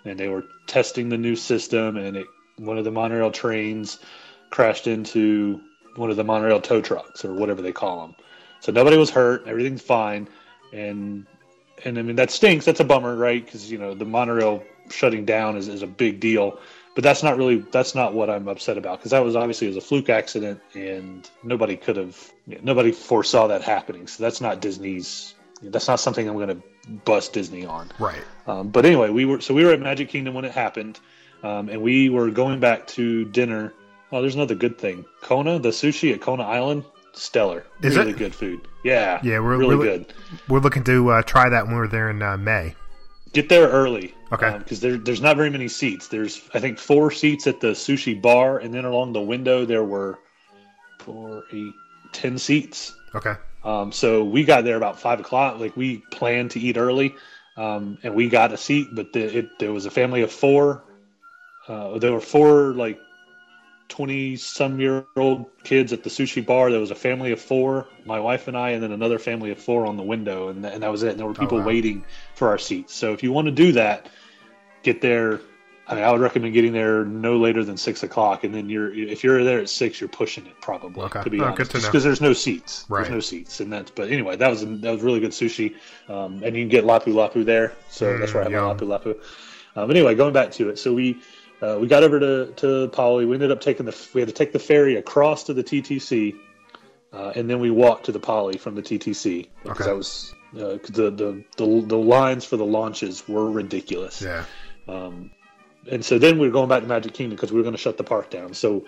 [0.05, 1.97] and they were testing the new system.
[1.97, 3.99] And it, one of the monorail trains
[4.51, 5.61] crashed into
[5.97, 8.17] one of the monorail tow trucks or whatever they call them.
[8.61, 9.47] So nobody was hurt.
[9.47, 10.29] Everything's fine,
[10.73, 11.27] and
[11.85, 12.65] and I mean that stinks.
[12.65, 13.45] That's a bummer, right?
[13.45, 16.59] Because you know the monorail shutting down is, is a big deal.
[16.97, 19.77] But that's not really that's not what I'm upset about because that was obviously was
[19.77, 22.33] a fluke accident and nobody could have
[22.63, 24.09] nobody foresaw that happening.
[24.09, 25.35] So that's not Disney's.
[25.63, 26.63] That's not something I'm going to
[27.05, 27.91] bust Disney on.
[27.99, 28.23] Right.
[28.47, 30.99] Um, but anyway, we were so we were at Magic Kingdom when it happened,
[31.45, 33.73] um, and we were going back to dinner
[34.13, 35.05] Oh, there's another good thing.
[35.21, 37.67] Kona, the sushi at Kona Island, stellar.
[37.83, 38.19] Is really it?
[38.19, 38.61] good food.
[38.85, 39.21] Yeah.
[39.23, 40.15] Yeah, we're really we're, good.
[40.49, 42.75] We're looking to uh, try that when we're there in uh, May.
[43.37, 44.15] Get there early.
[44.33, 44.57] Okay.
[44.57, 46.09] Because um, there, there's not very many seats.
[46.09, 49.85] There's, I think, four seats at the sushi bar, and then along the window there
[49.85, 50.19] were
[51.01, 51.75] four, eight,
[52.13, 52.97] ten seats.
[53.15, 53.35] Okay.
[53.63, 55.61] Um, so we got there about five o'clock.
[55.61, 57.15] Like we planned to eat early,
[57.59, 60.85] um, and we got a seat, but the, it, there was a family of four.
[61.69, 62.99] Uh, there were four like
[63.89, 66.71] 20 some year old kids at the sushi bar.
[66.71, 69.59] There was a family of four, my wife and I, and then another family of
[69.59, 71.11] four on the window, and, and that was it.
[71.11, 71.67] And there were oh, people oh, wow.
[71.67, 72.95] waiting for our seats.
[72.95, 74.09] So if you want to do that,
[74.83, 75.41] get there
[75.89, 78.93] I mean, I would recommend getting there no later than six o'clock, and then you're
[78.93, 81.05] if you're there at six, you're pushing it probably.
[81.05, 81.23] Okay.
[81.23, 81.87] To be Oh, honest, good to know.
[81.87, 82.85] because there's no seats.
[82.89, 83.03] Right.
[83.03, 83.93] There's no seats, and that's.
[83.93, 85.77] But anyway, that was that was really good sushi,
[86.09, 87.73] um, and you can get lapu lapu there.
[87.89, 89.17] So that's where I have Mm, my lapu lapu.
[89.77, 91.21] Um, anyway, going back to it, so we
[91.63, 93.25] uh, we got over to to Poly.
[93.27, 96.37] We ended up taking the we had to take the ferry across to the TTC,
[97.13, 99.91] uh, and then we walked to the Poly from the TTC because Okay.
[99.91, 104.21] that was uh, the, the the the lines for the launches were ridiculous.
[104.23, 104.45] Yeah.
[104.89, 105.31] Um,
[105.91, 107.81] and so then we were going back to Magic Kingdom because we were going to
[107.81, 108.55] shut the park down.
[108.55, 108.85] So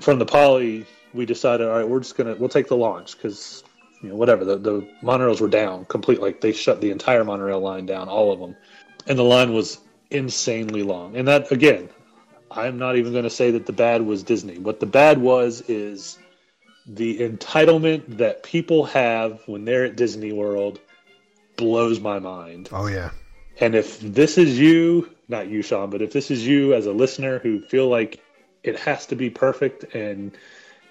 [0.00, 3.64] from the Poly, we decided, all right, we're just gonna we'll take the launch because
[4.02, 6.20] you know whatever the the monorails were down complete.
[6.20, 8.56] Like they shut the entire monorail line down, all of them,
[9.06, 9.78] and the line was
[10.10, 11.16] insanely long.
[11.16, 11.88] And that again,
[12.50, 14.58] I'm not even going to say that the bad was Disney.
[14.58, 16.18] What the bad was is
[16.86, 20.80] the entitlement that people have when they're at Disney World
[21.56, 22.70] blows my mind.
[22.72, 23.10] Oh yeah.
[23.60, 26.92] And if this is you, not you, Sean, but if this is you as a
[26.92, 28.22] listener who feel like
[28.62, 30.36] it has to be perfect, and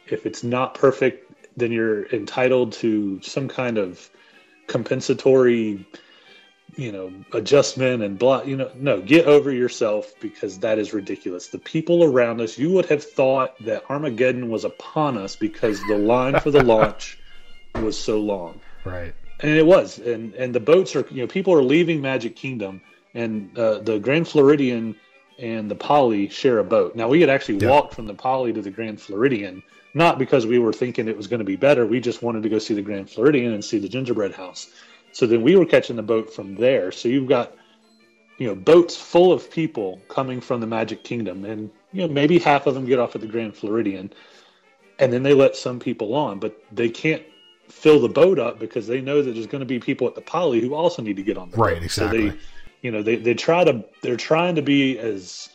[0.08, 4.10] if it's not perfect, then you're entitled to some kind of
[4.68, 5.88] compensatory,
[6.78, 11.48] you know, adjustment and blah, you know, no, get over yourself because that is ridiculous.
[11.48, 15.98] The people around us, you would have thought that Armageddon was upon us because the
[15.98, 17.18] line for the launch
[17.76, 19.14] was so long Right.
[19.42, 22.82] and it was and and the boats are you know people are leaving magic kingdom
[23.14, 24.96] and uh, the grand floridian
[25.40, 27.70] and the poly share a boat now we had actually Yeah.
[27.70, 29.62] walked from the poly to the grand floridian
[29.94, 32.50] not because we were thinking it was going to be better we just wanted to
[32.50, 34.70] go see the grand floridian and see the gingerbread house
[35.18, 37.56] so then we were catching the boat from there so you've got
[38.38, 42.38] you know boats full of people coming from the magic kingdom and you know maybe
[42.38, 44.14] half of them get off at the grand floridian
[45.00, 47.24] and then they let some people on but they can't
[47.68, 50.22] fill the boat up because they know that there's going to be people at the
[50.22, 51.84] poly who also need to get on the Right, boat.
[51.84, 52.30] exactly.
[52.30, 52.40] So they,
[52.82, 55.50] you know, they, they try to they're trying to be as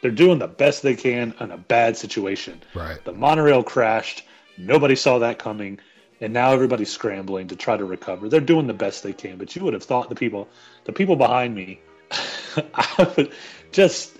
[0.00, 2.62] they're doing the best they can in a bad situation.
[2.74, 3.04] Right.
[3.04, 4.24] The monorail crashed.
[4.56, 5.78] Nobody saw that coming,
[6.20, 8.28] and now everybody's scrambling to try to recover.
[8.28, 10.48] They're doing the best they can, but you would have thought the people,
[10.84, 11.80] the people behind me,
[12.74, 13.32] I would
[13.72, 14.18] just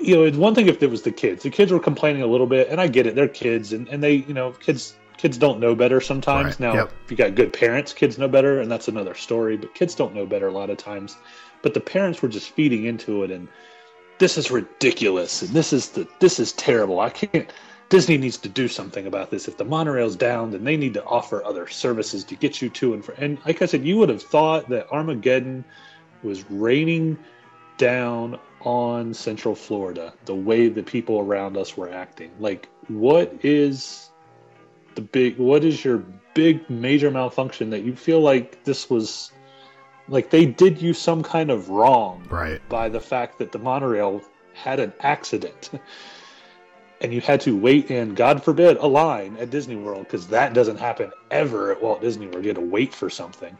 [0.00, 1.42] you know, it's one thing if it was the kids.
[1.42, 3.14] The kids were complaining a little bit, and I get it.
[3.14, 6.46] They're kids, and, and they, you know, kids kids don't know better sometimes.
[6.46, 6.92] Right, Now, yep.
[7.04, 9.56] if you got good parents, kids know better, and that's another story.
[9.56, 11.16] But kids don't know better a lot of times.
[11.62, 13.48] But the parents were just feeding into it, and
[14.18, 17.00] this is ridiculous, and this is the this is terrible.
[17.00, 17.52] I can't.
[17.88, 19.48] Disney needs to do something about this.
[19.48, 22.92] If the monorail's down, then they need to offer other services to get you to
[22.94, 23.14] and from.
[23.18, 25.64] And like I said, you would have thought that Armageddon
[26.22, 27.16] was raining
[27.78, 32.30] down on Central Florida the way the people around us were acting.
[32.38, 34.10] Like, what is
[34.94, 35.38] the big?
[35.38, 39.32] What is your big major malfunction that you feel like this was?
[40.10, 42.66] Like they did you some kind of wrong Right.
[42.68, 44.22] by the fact that the monorail
[44.54, 45.70] had an accident.
[47.00, 50.52] And you had to wait in, God forbid, a line at Disney World because that
[50.52, 52.44] doesn't happen ever at Walt Disney World.
[52.44, 53.56] You had to wait for something.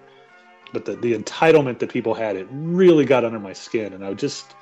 [0.73, 3.93] But the, the entitlement that people had, it really got under my skin.
[3.93, 4.55] And I just,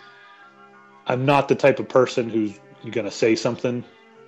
[1.06, 2.58] I'm not the type of person who's
[2.90, 3.82] going to say something.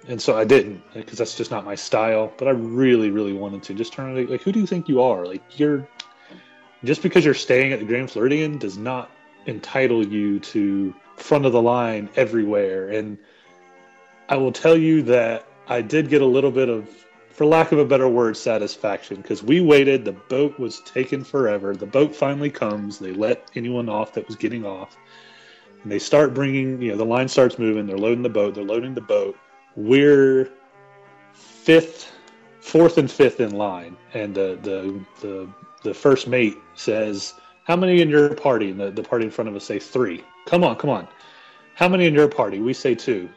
[0.08, 2.32] And so I didn't because that's just not my style.
[2.38, 5.02] But I really, really wanted to just turn it like, who do you think you
[5.02, 5.26] are?
[5.26, 5.86] Like, you're
[6.84, 9.10] just because you're staying at the Grand Floridian does not
[9.46, 12.88] entitle you to front of the line everywhere.
[12.88, 13.18] And
[14.28, 16.88] I will tell you that I did get a little bit of,
[17.30, 20.04] for lack of a better word, satisfaction because we waited.
[20.04, 21.74] The boat was taking forever.
[21.74, 22.98] The boat finally comes.
[22.98, 24.96] They let anyone off that was getting off.
[25.82, 27.86] And they start bringing, you know, the line starts moving.
[27.86, 28.54] They're loading the boat.
[28.54, 29.36] They're loading the boat.
[29.76, 30.50] We're
[31.32, 32.12] fifth,
[32.60, 33.96] fourth and fifth in line.
[34.12, 35.48] And the, the, the,
[35.84, 37.32] the first mate says,
[37.64, 38.70] How many in your party?
[38.70, 40.24] And the, the party in front of us say three.
[40.46, 41.08] Come on, come on.
[41.74, 42.58] How many in your party?
[42.58, 43.30] We say two.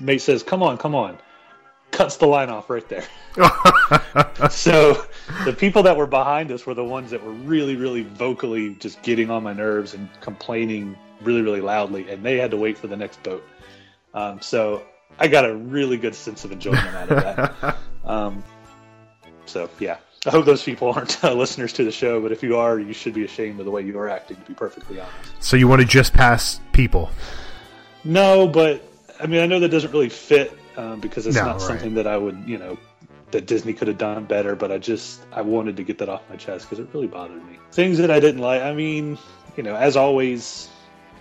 [0.00, 1.18] Mate says, "Come on, come on."
[1.90, 3.04] Cuts the line off right there.
[4.50, 5.04] so
[5.44, 9.00] the people that were behind us were the ones that were really, really vocally just
[9.02, 12.88] getting on my nerves and complaining really, really loudly, and they had to wait for
[12.88, 13.44] the next boat.
[14.12, 14.82] Um, so
[15.18, 17.22] I got a really good sense of enjoyment out of
[17.60, 17.76] that.
[18.04, 18.42] um,
[19.46, 22.56] so yeah, I hope those people aren't uh, listeners to the show, but if you
[22.56, 24.36] are, you should be ashamed of the way you are acting.
[24.36, 25.14] To be perfectly honest.
[25.40, 27.10] So you want to just pass people?
[28.04, 28.82] No, but
[29.24, 31.60] I mean, I know that doesn't really fit um, because it's No, not right.
[31.62, 32.76] something that I would, you know,
[33.30, 34.54] that Disney could have done better.
[34.54, 37.42] But I just I wanted to get that off my chest because it really bothered
[37.46, 37.58] me.
[37.72, 38.60] Things that I didn't like.
[38.60, 39.16] I mean,
[39.56, 40.68] you know, as always,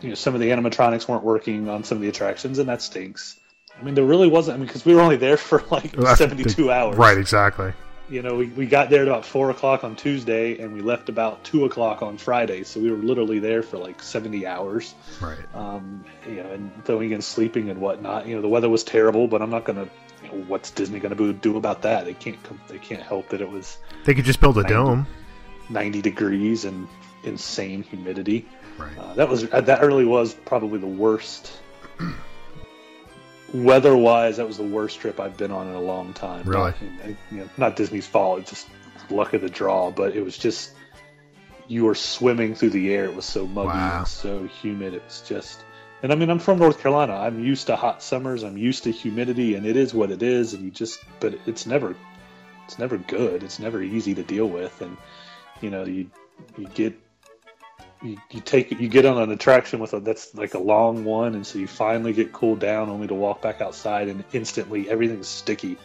[0.01, 2.81] you know, some of the animatronics weren't working on some of the attractions, and that
[2.81, 3.39] stinks.
[3.79, 4.55] I mean, there really wasn't.
[4.55, 7.17] I mean, because we were only there for like Well, seventy-two hours, Right.
[7.17, 7.71] Exactly.
[8.13, 11.09] You know, we, we got there at about four o'clock on Tuesday, and we left
[11.09, 12.63] about two o'clock on Friday.
[12.63, 14.93] So we were literally there for like seventy hours.
[15.19, 15.39] Right.
[15.55, 18.27] Um, you know, and throwing in sleeping and whatnot.
[18.27, 19.89] You know, the weather was terrible, but I'm not gonna.
[20.21, 22.05] You know, what's Disney gonna do about that?
[22.05, 22.41] They can't.
[22.43, 24.73] com- They can't help that it was They could just build a 90.
[24.75, 25.07] dome.
[25.69, 26.87] 90 degrees and
[27.23, 28.47] insane humidity.
[28.77, 28.95] Right.
[28.95, 31.51] Uh, that was uh, that really was probably the worst.
[33.53, 36.43] Weather-wise, that was the worst trip I've been on in a long time.
[36.45, 36.71] Really?
[36.71, 38.39] Not, you know, not Disney's fault.
[38.39, 38.67] It's just
[39.09, 39.91] luck of the draw.
[39.91, 40.71] But it was just
[41.67, 43.05] you were swimming through the air.
[43.05, 43.99] It was so muggy Wow.
[43.99, 44.93] and so humid.
[44.93, 45.63] It was just.
[46.01, 47.13] And I mean, I'm from North Carolina.
[47.13, 48.43] I'm used to hot summers.
[48.43, 50.53] I'm used to humidity, and it is what it is.
[50.53, 51.95] And you just, but it's never,
[52.65, 53.41] it's never good.
[53.43, 54.81] It's never easy to deal with.
[54.81, 54.97] And
[55.61, 56.09] you know, you
[56.57, 56.99] you get
[58.03, 61.35] you, you take you get on an attraction with a that's like a long one,
[61.35, 65.27] and so you finally get cooled down, only to walk back outside, and instantly everything's
[65.27, 65.77] sticky.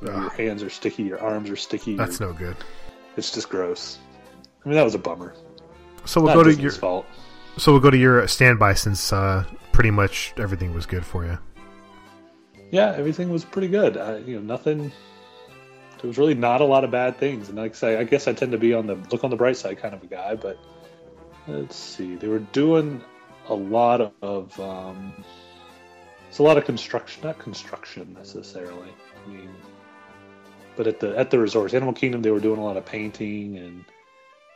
[0.00, 1.96] You know, your hands are sticky, your arms are sticky.
[1.96, 2.56] That's no good.
[3.16, 3.98] It's just gross.
[4.64, 5.34] I mean, that was a bummer.
[6.06, 7.06] So we'll Not go to your fault.
[7.58, 11.38] so we'll go to your standby since uh, pretty much everything was good for you.
[12.70, 13.96] Yeah, everything was pretty good.
[13.96, 14.90] I, you know, nothing.
[16.00, 18.26] There was really not a lot of bad things, and like I say, I guess
[18.26, 20.34] I tend to be on the look on the bright side kind of a guy.
[20.34, 20.58] But
[21.58, 23.02] let's see, they were doing
[23.48, 24.58] a lot of.
[24.60, 25.24] Um,
[26.28, 28.88] it's a lot of construction, not construction necessarily.
[29.26, 29.50] I mean,
[30.76, 33.56] but at the at the resorts, Animal Kingdom, they were doing a lot of painting
[33.58, 33.84] and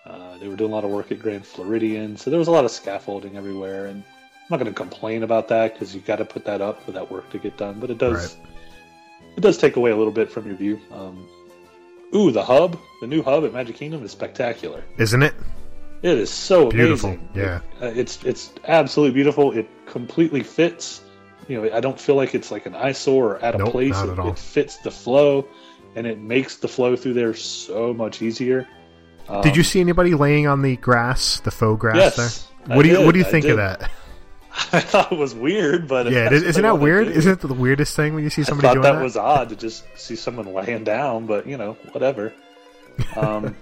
[0.07, 2.17] uh, they were doing a lot of work at Grand Floridian.
[2.17, 5.49] So there was a lot of scaffolding everywhere, and I'm not going to complain about
[5.49, 7.81] that because you've got to put that up for that work to get done.
[7.81, 8.37] But it does
[9.37, 10.81] it does take away a little bit from your view.
[10.93, 11.27] Um,
[12.15, 14.85] ooh, the hub, the new hub at Magic Kingdom is spectacular.
[14.99, 15.35] Isn't it?
[16.05, 17.29] It is so Beautiful, amazing.
[17.35, 17.61] yeah.
[17.81, 19.53] Uh, it's it's absolutely beautiful.
[19.53, 21.01] It completely fits.
[21.49, 23.93] You know, I don't feel like it's like an eyesore or out of Nope, place.
[23.93, 25.49] not it, it fits the flow,
[25.97, 28.69] and it makes the flow through there so much easier.
[29.31, 32.75] Um, Did you see anybody laying on the grass, the faux grass Yes, there?
[32.75, 33.91] I What do you did, What do you I think of that?
[34.73, 37.09] I thought it was weird, but Yeah, isn't that weird?
[37.09, 39.03] Isn't it the weirdest thing when you see somebody I thought doing that, that?
[39.03, 42.35] was odd to just see someone laying down, but you know, whatever.
[43.17, 43.57] Um,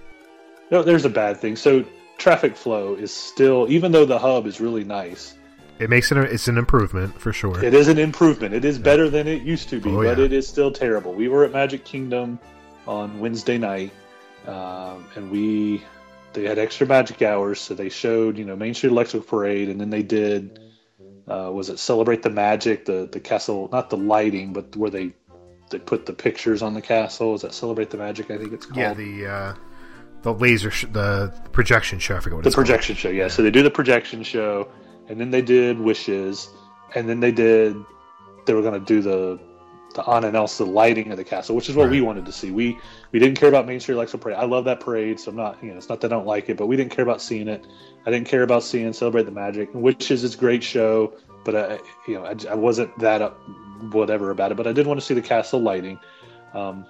[0.69, 1.55] no, there's a bad thing.
[1.55, 1.83] So
[2.17, 5.35] traffic flow is still, even though the hub is really nice,
[5.79, 6.17] It makes it.
[6.17, 7.63] A, it's an improvement for sure.
[7.63, 8.53] it is an improvement.
[8.53, 10.25] It is better than it used to be, Oh, but yeah.
[10.25, 11.13] it is still terrible.
[11.13, 12.39] We were at Magic Kingdom
[12.87, 13.91] on Wednesday night,
[14.47, 15.83] um, and we
[16.33, 19.79] they had extra magic hours, so they showed you know Main Street Electric Parade, and
[19.79, 20.59] then they did
[21.27, 25.13] uh, was it Celebrate the Magic, the the castle, not the lighting, but where they
[25.69, 27.33] they put the pictures on the castle.
[27.35, 28.29] Is that Celebrate the Magic?
[28.31, 28.77] I think it's called.
[28.77, 29.53] yeah, the uh,
[30.23, 32.15] the laser, sh- the projection show.
[32.17, 32.65] I forget what the it's called.
[32.65, 33.27] projection show yeah.
[33.27, 34.67] so they do the projection show
[35.07, 36.49] and then they did wishes
[36.95, 37.75] and then they did
[38.45, 39.39] they were going to do the
[39.95, 42.31] the on and else the lighting of the castle which is what we wanted to
[42.31, 42.77] see we
[43.11, 45.61] we didn't care about main street electric parade i love that parade so i'm not
[45.63, 47.47] you know it's not that i don't like it but we didn't care about seeing
[47.47, 47.67] it
[48.07, 51.13] i didn't care about seeing celebrate the magic wishes is a great show
[51.45, 53.39] but i you know i, I wasn't that up
[53.91, 55.99] whatever about it but i did want to see the castle lighting
[56.55, 56.85] um,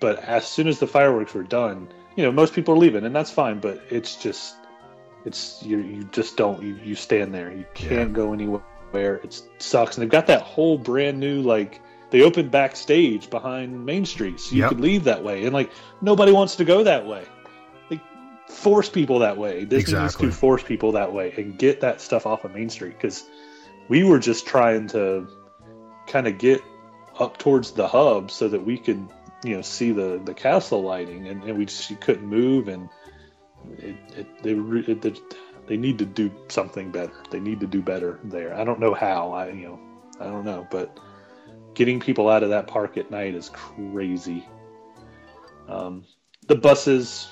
[0.00, 3.14] but as soon as the fireworks were done, you know, most people are leaving, and
[3.14, 3.58] that's fine.
[3.60, 4.54] But it's just,
[5.24, 7.50] it's you, you just don't, you, you stand there.
[7.52, 8.62] You can't go anywhere.
[8.94, 9.96] It sucks.
[9.96, 11.80] And they've got that whole brand new like
[12.10, 14.68] they opened backstage behind Main Street, so you Yep.
[14.68, 17.24] could leave that way, and like nobody wants to go that way.
[17.90, 18.00] They
[18.48, 19.64] force people that way.
[19.64, 20.26] Disney Exactly.
[20.26, 23.24] needs to force people that way and get that stuff off of Main Street because
[23.88, 25.26] we were just trying to
[26.06, 26.60] kind of get
[27.18, 29.08] up towards the hub so that we could
[29.44, 32.88] you know see the the castle lighting and, and we just you couldn't move and
[33.78, 35.20] it, it they it,
[35.66, 37.12] they need to do something better.
[37.30, 38.54] They need to do better there.
[38.54, 39.80] I don't know how i you know
[40.20, 40.98] i don't know but
[41.74, 44.46] getting people out of that park at night is crazy.
[45.68, 46.04] Um
[46.46, 47.28] the buses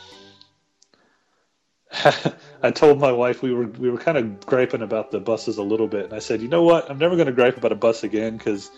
[2.62, 5.62] I told my wife we were we were kind of griping about the buses a
[5.62, 7.76] little bit, and I said, you know what, I'm never going to gripe about a
[7.76, 8.70] bus again because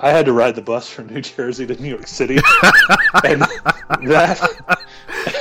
[0.00, 2.36] I had to ride the bus from New Jersey to New York City,
[3.24, 3.40] and
[4.08, 4.40] that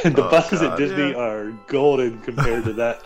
[0.06, 1.18] and the Oh, buses God, at Disney yeah.
[1.18, 3.04] are golden compared to that.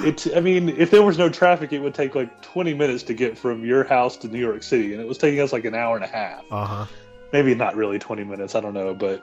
[0.00, 3.14] It, I mean, if there was no traffic, it would take like 20 minutes to
[3.14, 5.74] get from your house to New York City, and it was taking us like an
[5.74, 6.42] hour and a half.
[6.50, 6.86] Uh huh.
[7.32, 9.22] Maybe not really 20 minutes, I don't know, but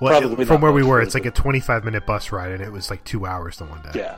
[0.00, 2.52] Well, Probably from not where we much were, it's like a 25 minute bus ride,
[2.52, 3.90] and it was like two hours the one day.
[3.96, 4.16] Yeah.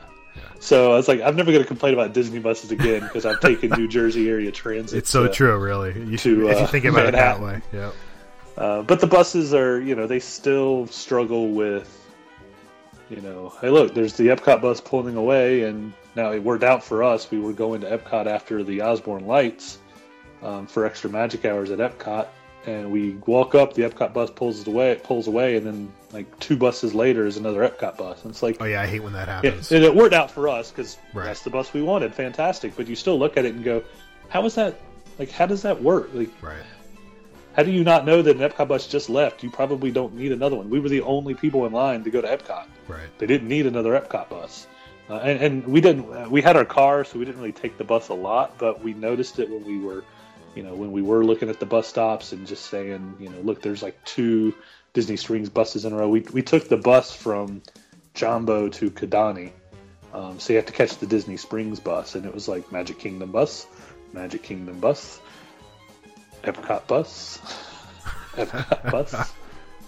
[0.59, 3.41] So I was like, I'm never going to complain about Disney buses again because I've
[3.41, 4.99] taken New Jersey area transit.
[4.99, 5.93] It's so to- true, really.
[5.93, 7.61] You should, to, if you uh, think about it that way.
[7.73, 7.93] Yeah.
[8.57, 12.09] Uh, but the buses are, you know, they still struggle with,
[13.11, 16.83] you know, hey, look, there's the Epcot bus pulling away, and now it worked out
[16.83, 17.31] for us.
[17.31, 19.79] We were going to Epcot after the Osborne Lights
[20.43, 22.29] um, for extra magic hours at Epcot,
[22.67, 23.75] and we walk up.
[23.75, 27.37] The Epcot bus pulls away, it pulls away, and then like two buses later is
[27.37, 28.23] another Epcot bus.
[28.25, 29.71] And it's like, Oh yeah, I hate when that happens.
[29.73, 31.25] and it worked out for us because Right.
[31.27, 32.15] that's the bus we wanted.
[32.15, 32.77] Fantastic.
[32.77, 33.83] But you still look at it and go,
[34.29, 34.81] how is that?
[35.19, 36.11] Like, how does that work?
[36.13, 36.63] Like, right.
[37.55, 39.43] how do you not know that an Epcot bus just left?
[39.43, 40.69] You probably don't need another one.
[40.69, 42.67] We were the only people in line to go to Epcot.
[42.89, 43.09] Right.
[43.19, 44.67] They didn't need another Epcot bus.
[45.09, 46.13] Uh, and, and we didn't.
[46.13, 48.59] Uh, we had our car, so we didn't really take the bus a lot.
[48.59, 50.03] But we noticed it when we were,
[50.57, 53.39] you know, when we were looking at the bus stops and just saying, you know,
[53.43, 54.55] look, there's like two
[54.95, 56.09] Disney Springs buses in a row.
[56.09, 57.61] We we took the bus from
[58.15, 59.53] Jambo to Kidani,
[60.15, 62.99] um, so you have to catch the Disney Springs bus, and it was like Magic
[62.99, 63.67] Kingdom bus,
[64.15, 65.21] Magic Kingdom bus,
[66.43, 67.39] Epcot bus,
[68.33, 69.35] Epcot bus,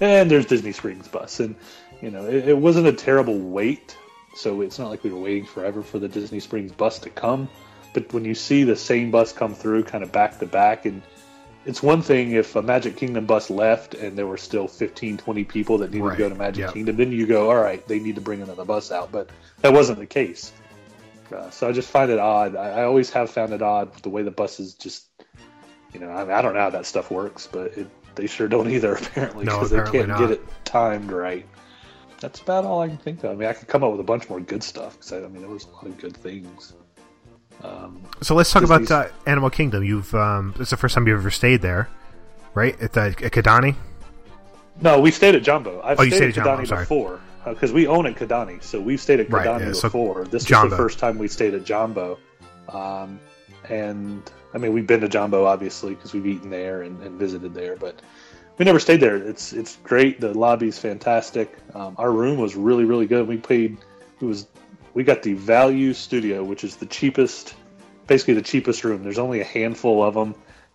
[0.03, 1.57] and there's Disney Springs bus, and
[2.03, 3.97] you know it, it wasn't a terrible wait,
[4.37, 7.49] so it's not like we were waiting forever for the Disney Springs bus to come.
[7.93, 11.03] But when you see the same bus come through, kind of back to back, and
[11.65, 15.45] it's one thing if a Magic Kingdom bus left and there were still 15, 20
[15.45, 16.73] people that needed Right, to go to Magic yeah.
[16.73, 19.13] Kingdom, then you go, all right, they need to bring another bus out.
[19.13, 19.31] But
[19.61, 20.53] that wasn't the case.
[21.35, 22.57] Uh, so I just find it odd.
[22.57, 25.09] I, I always have found it odd the way the buses just,
[25.93, 28.49] you know, I, mean, I don't know how that stuff works, but it, they sure
[28.49, 30.21] don't either apparently No, because they can't not.
[30.21, 31.47] get it timed right.
[32.21, 33.31] That's about all I can think of.
[33.31, 35.29] I mean, I could come up with a bunch more good stuff because I, I
[35.29, 36.73] mean, there was a lot of good things.
[37.63, 39.85] Um, So let's talk about uh, Animal Kingdom.
[39.85, 41.89] You've um, it's the first time you've ever stayed there,
[42.55, 42.81] right?
[42.81, 43.75] At the at Kidani.
[44.81, 45.81] No, we stayed at Jambo.
[45.83, 46.83] I've Oh, you stayed, stayed at at Jambo, Kidani sorry.
[46.83, 50.25] before because we own at Kidani, so we've stayed at Right, Kidani yeah, so before.
[50.25, 52.19] This was the first time we stayed at Jambo,
[52.69, 53.19] um,
[53.69, 57.55] and I mean we've been to Jambo obviously because we've eaten there and, and visited
[57.55, 58.01] there, but
[58.59, 59.17] we never stayed there.
[59.17, 60.21] It's it's great.
[60.21, 61.57] The lobby's fantastic.
[61.75, 63.27] Um, our room was really really good.
[63.27, 63.79] We paid.
[64.21, 64.47] It was
[64.99, 67.55] we got the value studio, which is the cheapest,
[68.09, 69.05] basically the cheapest room.
[69.05, 70.35] There's only a handful of them.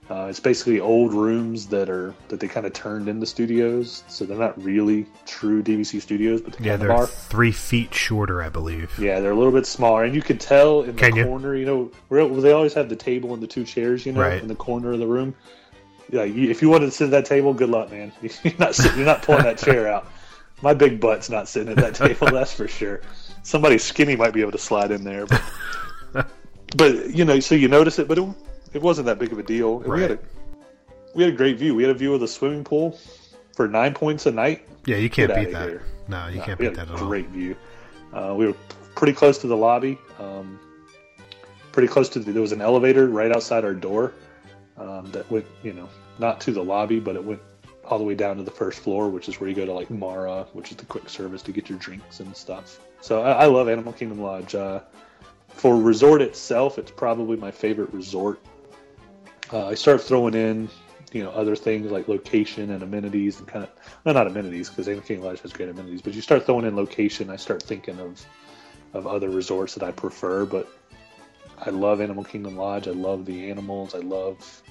[0.10, 4.24] Uh, it's basically old rooms that are that they kind of turned into studios, so
[4.24, 7.06] they're not really true DVC studios, but they Yeah, they're are.
[7.08, 8.98] three feet shorter, I believe.
[8.98, 11.54] Yeah, they're a little bit smaller, and you could tell in the Can corner.
[11.54, 14.06] You know, where where they always have the table and the two chairs.
[14.06, 14.42] You know, Right.
[14.42, 15.36] in the corner of the room.
[16.10, 18.14] Yeah, you, if you wanted to sit at that table, good luck, man.
[18.22, 20.08] You're not sitting, you're not pulling that chair out.
[20.62, 23.02] My big butt's not sitting at that table, that's for sure.
[23.44, 25.42] Somebody skinny might be able to slide in there, but
[26.78, 28.28] but you know, so you notice it, but it,
[28.74, 29.82] it wasn't that big of a deal.
[29.82, 30.20] And We had a
[31.14, 31.76] we had a great view.
[31.76, 32.98] We had a view of the swimming pool
[33.56, 34.68] for nine points a night.
[34.86, 35.70] Yeah, you can't Get beat that.
[35.70, 35.84] here.
[36.08, 37.08] No, you No, can't beat that at all.
[37.08, 37.56] great view.
[38.12, 38.56] Uh, we were
[38.96, 39.98] pretty close to the lobby.
[40.20, 40.60] Um,
[41.72, 44.14] pretty close to the, there was an elevator right outside our door
[44.78, 45.88] um, that went, you know,
[46.20, 47.42] not to the lobby, but it went
[47.86, 49.90] all the way down to the first floor, which is where you go to like
[49.90, 52.80] Mara, which is the quick service to get your drinks and stuff.
[53.02, 54.56] So I, I love Animal Kingdom Lodge.
[54.56, 54.82] Uh,
[55.50, 58.40] for resort itself, it's probably my favorite resort.
[59.52, 60.70] Uh, I start throwing in,
[61.12, 63.70] you know, other things like location and amenities and kind of,
[64.06, 66.76] no, not amenities because Animal Kingdom Lodge has great amenities, but you start throwing in
[66.76, 67.30] location.
[67.30, 68.26] I start thinking of,
[68.94, 70.68] of other resorts that I prefer, but
[71.60, 72.88] I love Animal Kingdom Lodge.
[72.88, 73.94] I love the animals.
[73.94, 74.64] I love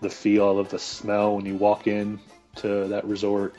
[0.00, 0.48] the feel.
[0.48, 2.18] I love the smell when you walk in
[2.56, 3.54] to that resort.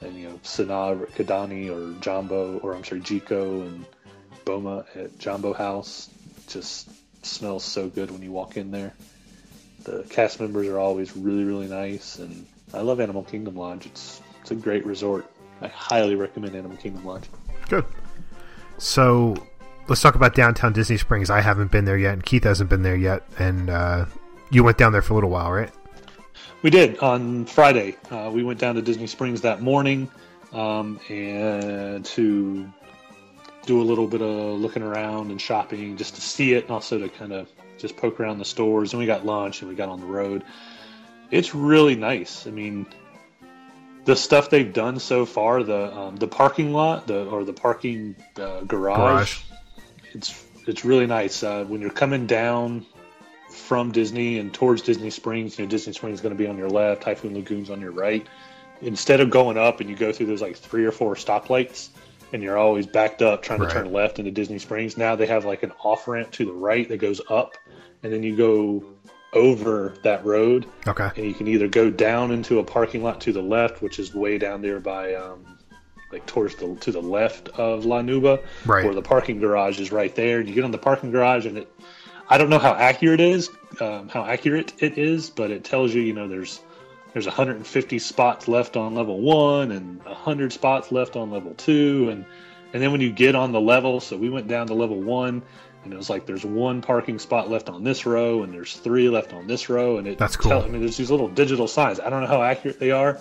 [0.00, 3.84] And you know, Sanaa or Kidani or Jambo or I'm sorry, Jiko and
[4.44, 6.10] Boma at Jambo House
[6.46, 6.90] just
[7.24, 8.94] smells so good when you walk in there.
[9.84, 13.86] The cast members are always really, really nice, and I love Animal Kingdom Lodge.
[13.86, 15.26] It's it's a great resort.
[15.62, 17.28] I highly recommend Animal Kingdom Lodge.
[17.68, 17.84] Good.
[18.78, 19.36] So
[19.88, 21.30] let's talk about downtown Disney Springs.
[21.30, 23.22] I haven't been there yet, and Keith hasn't been there yet.
[23.38, 24.06] And uh,
[24.50, 25.70] you went down there for a little while, right?
[26.62, 27.96] We did on Friday.
[28.10, 30.10] Uh, we went down to Disney Springs that morning
[30.52, 32.70] um, and to
[33.64, 36.98] do a little bit of looking around and shopping just to see it, and also
[36.98, 37.48] to kind of
[37.78, 38.92] just poke around the stores.
[38.92, 40.44] And we got lunch and we got on the road.
[41.30, 42.46] It's really nice.
[42.46, 42.84] I mean,
[44.04, 48.16] the stuff they've done so far, the um, the parking lot, the or the parking
[48.38, 49.40] uh, Garage.
[50.12, 52.84] it's it's really nice uh, when you're coming down
[53.50, 55.58] from Disney and towards Disney Springs.
[55.58, 57.92] You know, Disney Springs is going to be on your left, Typhoon Lagoon's on your
[57.92, 58.26] right.
[58.82, 61.88] Instead of going up and you go through those like three or four stoplights,
[62.32, 63.68] and you're always backed up trying Right.
[63.68, 64.96] to turn left into Disney Springs.
[64.96, 67.56] Now they have like an off ramp to the right that goes up,
[68.02, 68.84] and then you go
[69.32, 71.08] over that road, Okay.
[71.16, 74.14] and you can either go down into a parking lot to the left, which is
[74.14, 75.44] way down there by um,
[76.12, 78.84] like towards the to the left of La Nouba, Right.
[78.84, 80.38] or the parking garage is right there.
[80.40, 81.68] And you get on the parking garage, and it
[82.30, 83.50] I don't know how accurate it is,
[83.80, 86.60] um, how accurate it is, but it tells you, you know, there's
[87.12, 92.24] there's 150 spots left on level one and 100 spots left on level two, and
[92.72, 95.42] and then when you get on the level, so we went down to level one,
[95.82, 99.08] and it was like there's one parking spot left on this row, and there's three
[99.08, 100.52] left on this row, and it That's cool.
[100.52, 101.98] I mean, there's these little digital signs.
[101.98, 103.18] I don't know how accurate they are.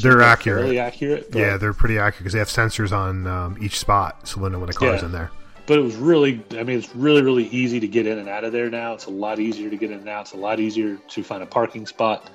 [0.00, 0.60] They're accurate.
[0.62, 1.28] fairly accurate.
[1.32, 4.58] Yeah, they're pretty accurate because they have sensors on um, each spot, so they'll know
[4.58, 5.06] when a car's Yeah.
[5.06, 5.30] in there.
[5.68, 8.42] But it was really i mean it's really really easy to get in and out
[8.42, 8.94] of there now.
[8.94, 10.22] It's a lot easier to get in and out.
[10.22, 12.30] It's a lot easier to find a parking spot.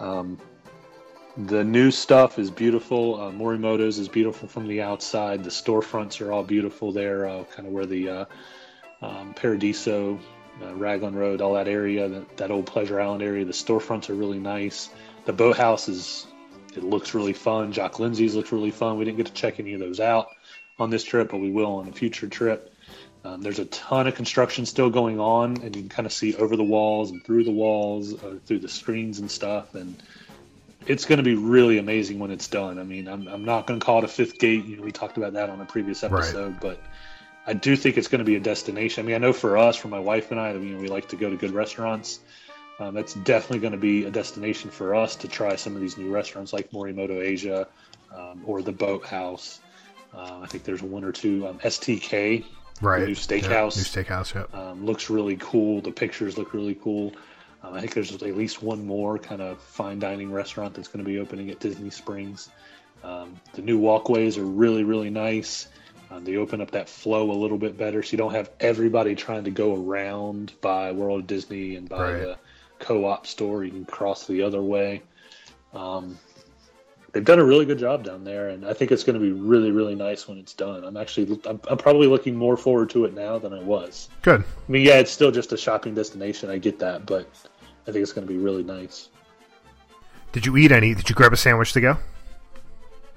[0.00, 0.38] Um,
[1.36, 3.20] the new stuff is beautiful.
[3.20, 5.44] Uh, morimoto's is beautiful from the outside.
[5.44, 8.24] The storefronts are all beautiful there uh, kind of where the uh,
[9.02, 10.18] um, paradiso
[10.62, 13.44] uh, raglan road all that area that, that old pleasure island area.
[13.44, 14.88] The storefronts are really nice.
[15.26, 16.26] The boathouse is
[16.74, 17.72] it looks really fun.
[17.72, 18.96] Jock lindsay's looks really fun.
[18.96, 20.28] We didn't get to check any of those out
[20.80, 22.72] on this trip, but we will on a future trip.
[23.24, 26.34] Um, there's a ton of construction still going on, and you can kind of see
[26.36, 29.74] over the walls and through the walls, uh, through the screens and stuff.
[29.74, 30.02] And
[30.86, 32.78] it's going to be really amazing when it's done.
[32.78, 34.64] I mean, I'm, I'm not going to call it a fifth gate.
[34.64, 36.82] You know, we talked about that on a previous episode, but
[37.46, 39.04] I do think it's going to be a destination.
[39.04, 41.08] I mean, I know for us, for my wife and I, you know, we like
[41.08, 42.20] to go to good restaurants.
[42.78, 45.98] Um, that's definitely going to be a destination for us to try some of these
[45.98, 47.68] new restaurants like Morimoto Asia
[48.16, 49.60] um, or the Boathouse.
[50.14, 51.46] Uh, I think there's one or two.
[51.46, 52.44] Um, STK,
[52.80, 53.00] Right.
[53.00, 54.52] the new Yeah, steakhouse, new steakhouse, yep.
[54.54, 55.80] um, looks really cool.
[55.80, 57.12] The pictures look really cool.
[57.62, 61.04] Um, I think there's at least one more kind of fine dining restaurant that's going
[61.04, 62.48] to be opening at Disney Springs.
[63.04, 65.68] Um, the new walkways are really, really nice.
[66.10, 69.14] Um, they open up that flow a little bit better, so you don't have everybody
[69.14, 72.20] trying to go around by World of Disney and by Right.
[72.22, 72.38] the
[72.78, 73.62] co-op store.
[73.62, 75.02] You can cross the other way.
[75.72, 76.18] Um,
[77.12, 79.32] they've done a really good job down there, and I think it's going to be
[79.32, 80.84] really, really nice when it's done.
[80.84, 84.08] I'm actually, I'm, I'm probably looking more forward to it now than I was.
[84.22, 84.42] Good.
[84.42, 86.50] I mean, yeah, it's still just a shopping destination.
[86.50, 87.28] I get that, but
[87.86, 89.08] I think it's going to be really nice.
[90.32, 90.94] Did you eat any?
[90.94, 91.98] Did you grab a sandwich to go?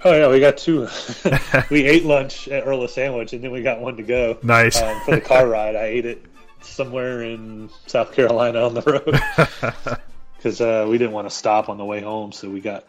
[0.06, 0.88] Oh yeah, we got two.
[1.70, 4.38] we ate lunch at Earl of Sandwich, and then we got one to go.
[4.44, 4.82] Nice.
[4.82, 6.26] Um, for the car ride, I ate it
[6.62, 10.00] somewhere in South Carolina on the road
[10.36, 12.86] because uh, we didn't want to stop on the way home, so we got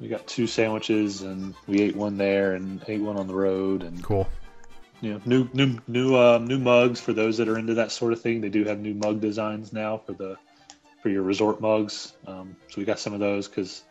[0.00, 3.82] we got two sandwiches, and we ate one there and ate one on the road,
[3.82, 4.26] and Cool.
[5.00, 8.12] you know, new new new um, new mugs for those that are into that sort
[8.12, 8.40] of thing.
[8.40, 10.36] They do have new mug designs now for the
[11.02, 12.14] for your resort mugs.
[12.26, 13.84] Um, so we got some of those because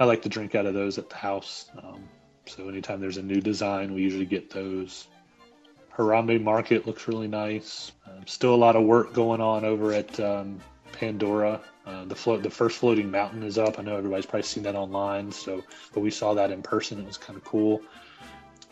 [0.00, 1.70] I like to drink out of those at the house.
[1.82, 2.02] Um,
[2.46, 5.06] so anytime there's a new design, we usually get those.
[5.96, 7.92] Harambe Market looks really nice.
[8.06, 10.58] Um, still a lot of work going on over at um,
[10.92, 11.60] Pandora.
[11.86, 13.78] Uh, the float, the first floating mountain is up.
[13.78, 15.32] I know everybody's probably seen that online.
[15.32, 15.62] So,
[15.92, 17.00] but we saw that in person.
[17.00, 17.82] It was kind of cool.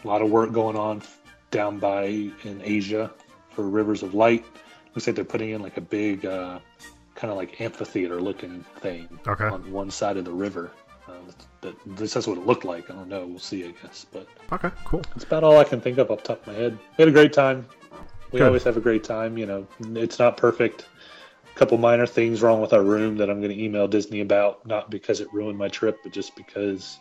[0.05, 1.03] A lot of work going on
[1.51, 3.11] down by in Asia
[3.51, 4.45] for Rivers of Light.
[4.95, 6.61] Looks like they're putting in like a big, uh,
[7.17, 9.47] kind of like amphitheater looking thing Okay.
[9.47, 10.71] on one side of the river.
[11.09, 11.13] Uh,
[11.63, 12.89] that, at least that's what it looked like.
[12.91, 13.27] I don't know.
[13.27, 14.07] We'll see, I guess.
[14.13, 14.71] But Okay.
[14.85, 15.01] Cool.
[15.15, 16.79] that's about all I can think of off the top of my head.
[16.97, 17.67] We had a great time.
[18.31, 18.47] We Good.
[18.47, 19.37] always have a great time.
[19.37, 20.87] You know, it's not perfect.
[21.61, 24.91] Couple minor things wrong with our room that I'm going to email Disney about, not
[24.91, 26.99] because it ruined my trip, but just because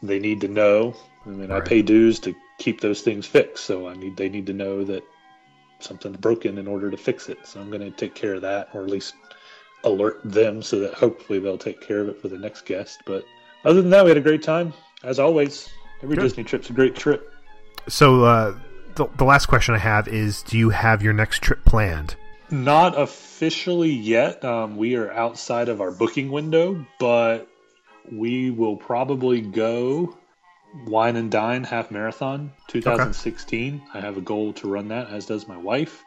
[0.00, 0.94] they need to know.
[1.24, 4.46] I mean, I pay dues to keep those things fixed, so I need they need
[4.46, 5.02] to know that
[5.80, 7.44] something's broken in order to fix it.
[7.44, 9.14] So I'm going to take care of that, or at least
[9.82, 13.00] alert them so that hopefully they'll take care of it for the next guest.
[13.04, 13.24] But
[13.64, 15.68] other than that, we had a great time as always.
[16.04, 16.22] Every Good.
[16.22, 17.34] Disney trip's a great trip.
[17.88, 18.56] So uh,
[18.94, 22.14] the the last question I have is: Do you have your next trip planned?
[22.50, 24.44] Not officially yet.
[24.44, 27.48] Um, we are outside of our booking window, but
[28.10, 30.16] we will probably go
[30.86, 33.82] wine and dine half marathon 2016.
[33.92, 36.04] I have a goal to run that, as does my wife.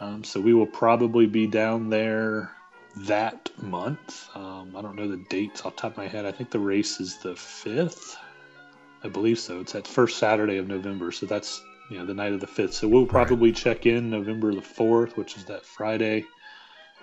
[0.00, 2.52] Um, so we will probably be down there
[2.96, 4.28] that month.
[4.34, 6.24] Um, I don't know the dates off the top of my head.
[6.24, 8.16] I think the race is the fifth.
[9.02, 9.60] I believe so.
[9.60, 12.74] It's that first Saturday of November, so that's you know the night of the fifth.
[12.74, 16.24] So we'll probably check in November the fourth, which is that Friday,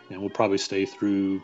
[0.10, 1.42] and we'll probably stay through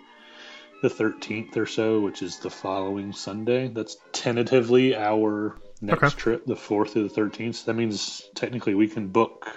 [0.82, 3.68] the thirteenth or so, which is the following Sunday.
[3.68, 6.16] That's tentatively our next Okay.
[6.16, 7.58] trip, the fourth through the thirteenth.
[7.58, 9.48] So that means technically we can book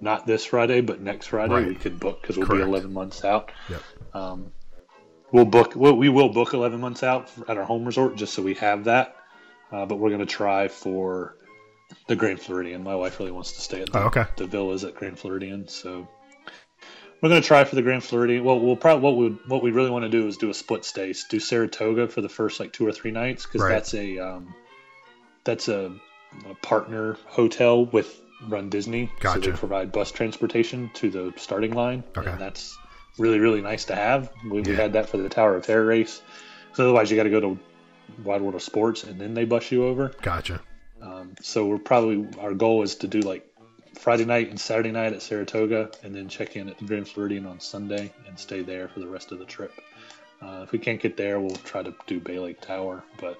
[0.00, 1.66] not this Friday, but next Friday Right.
[1.66, 2.64] we could book because we'll Correct.
[2.64, 3.52] be eleven months out.
[3.70, 3.82] Yep.
[4.14, 4.52] Um,
[5.30, 5.74] we'll book.
[5.76, 8.84] Well, we will book eleven months out at our home resort just so we have
[8.84, 9.16] that.
[9.70, 11.36] Uh, but we're going to try for
[12.08, 12.82] the Grand Floridian.
[12.82, 14.24] My wife really wants to stay at the, Oh, okay.
[14.36, 16.06] the villas at Grand Floridian, so
[17.20, 18.44] we're going to try for the Grand Floridian.
[18.44, 20.84] Well, we'll probably what we what we really want to do is do a split
[20.84, 21.14] stay.
[21.30, 23.70] Do Saratoga for the first like two or three nights because Right.
[23.70, 24.54] that's a um,
[25.44, 25.92] that's a,
[26.50, 32.02] a partner hotel with Run Disney, so they provide bus transportation to the starting line,
[32.16, 32.28] Okay.
[32.30, 32.76] and that's
[33.18, 34.32] really really nice to have.
[34.50, 36.20] We, we had that for the Tower of Terror race.
[36.74, 37.58] So otherwise, you got to go to
[38.24, 40.10] Wide World of Sports and then they bus you over.
[40.22, 40.60] Gotcha.
[41.02, 43.46] Um, so we're probably our goal is to do like
[43.94, 47.46] Friday night and Saturday night at Saratoga, and then check in at the Grand Floridian
[47.46, 49.72] on Sunday and stay there for the rest of the trip.
[50.40, 53.04] Uh, if we can't get there, we'll try to do Bay Lake Tower.
[53.20, 53.38] But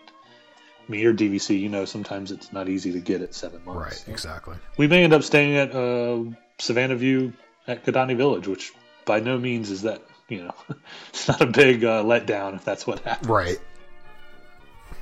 [0.88, 4.04] me or DVC, you know, sometimes it's not easy to get at seven months.
[4.04, 4.56] Right, exactly.
[4.76, 6.24] We may end up staying at uh,
[6.58, 7.32] Savannah View
[7.66, 8.72] at Kidani Village, which
[9.04, 10.54] by no means is that you know,
[11.10, 13.28] it's not a big uh, letdown if that's what happens.
[13.28, 13.58] Right.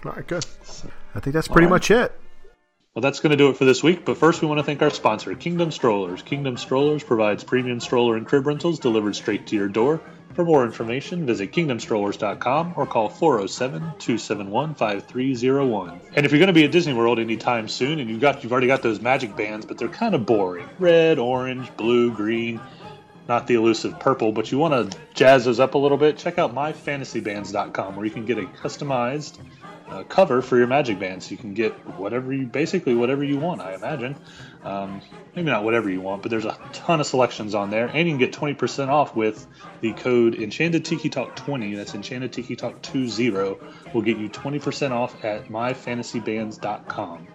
[0.05, 0.45] All right, good.
[1.15, 1.71] I think that's pretty right.
[1.71, 2.13] much it.
[2.93, 4.83] Well, that's going to do it for this week, but first we want to thank
[4.83, 6.23] our sponsor, Kingdom Strollers.
[6.23, 10.01] Kingdom Strollers provides premium stroller and crib rentals delivered straight to your door.
[10.35, 16.01] For more information, visit kingdomstrollers.com or call 407 271 5301.
[16.17, 18.51] And if you're going to be at Disney World anytime soon and you've, got, you've
[18.51, 22.61] already got those magic bands, but they're kind of boring red, orange, blue, green,
[23.29, 26.39] not the elusive purple, but you want to jazz those up a little bit, check
[26.39, 29.39] out myfantasybands.com where you can get a customized
[29.91, 31.31] uh, cover for your magic bands.
[31.31, 34.17] You can get whatever you, basically whatever you want, I imagine.
[34.63, 35.01] Um,
[35.35, 38.17] maybe not whatever you want, but there's a ton of selections on there, and you
[38.17, 39.47] can get 20% off with
[39.81, 41.75] the code Enchanted Tiki Talk 20.
[41.75, 43.31] That's Enchanted Tiki Talk 20
[43.93, 47.27] will get you 20% off at myfantasybands.com.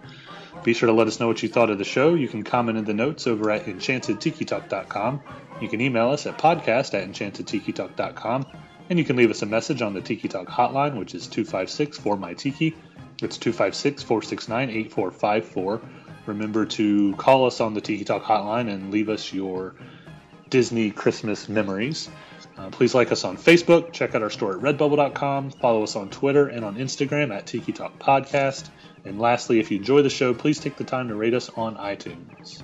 [0.64, 2.14] Be sure to let us know what you thought of the show.
[2.14, 5.22] You can comment in the notes over at enchantedtikitalk.com.
[5.60, 8.46] You can email us at podcast at enchantedtikitalk.com.
[8.88, 11.98] And you can leave us a message on the Tiki Talk hotline, which is 256
[11.98, 12.76] 4 my Tiki.
[13.22, 15.80] It's 256 469 8454.
[16.26, 19.74] Remember to call us on the Tiki Talk hotline and leave us your
[20.50, 22.08] Disney Christmas memories.
[22.56, 26.08] Uh, please like us on Facebook, check out our store at redbubble.com, follow us on
[26.08, 28.70] Twitter and on Instagram at Tiki Talk Podcast.
[29.04, 31.76] And lastly, if you enjoy the show, please take the time to rate us on
[31.76, 32.62] iTunes.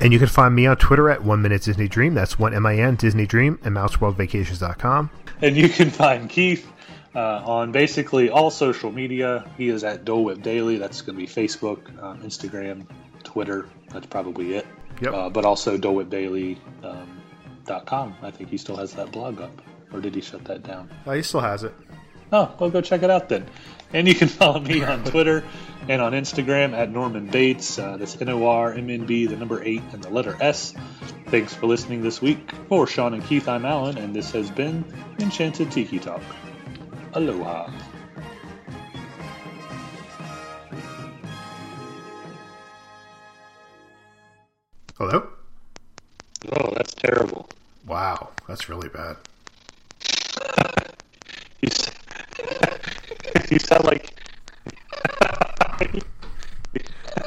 [0.00, 2.14] And you can find me on Twitter at One Minute Disney Dream.
[2.14, 5.10] That's one M I N Disney Dream and MouseWorldVacations.com.
[5.42, 6.70] And you can find Keith
[7.14, 9.48] uh, on basically all social media.
[9.56, 10.78] He is at Dole Whip Daily.
[10.78, 12.86] That's going to be Facebook, um, Instagram,
[13.22, 13.68] Twitter.
[13.90, 14.66] That's probably it.
[15.00, 15.12] Yep.
[15.12, 16.58] Uh, but also DoleWhipDaily.com.
[17.68, 19.62] Um, I think he still has that blog up.
[19.92, 20.90] Or did he shut that down?
[21.06, 21.74] Oh, he still has it.
[22.32, 23.46] Oh, well, go check it out then.
[23.92, 25.44] And you can follow me on Twitter
[25.88, 27.78] and on Instagram at Norman Bates.
[27.78, 30.74] Uh, that's N O R M N B, the number 8, and the letter S.
[31.26, 32.50] Thanks for listening this week.
[32.68, 34.84] For Sean and Keith, I'm Alan, and this has been
[35.18, 36.22] Enchanted Tiki Talk.
[37.14, 37.70] Aloha.
[44.98, 45.28] Hello?
[46.52, 47.48] Oh, that's terrible.
[47.86, 49.16] Wow, that's really bad.
[53.50, 54.12] you, sound like.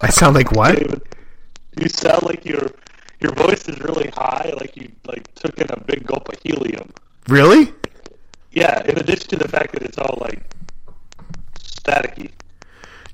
[0.02, 0.78] I sound like what?
[0.78, 1.02] David,
[1.80, 2.68] you sound like your
[3.20, 6.92] your voice is really high, like you like took in a big gulp of helium.
[7.28, 7.74] Really?
[8.52, 8.84] Yeah.
[8.86, 10.42] In addition to the fact that it's all like
[11.60, 12.32] staticky.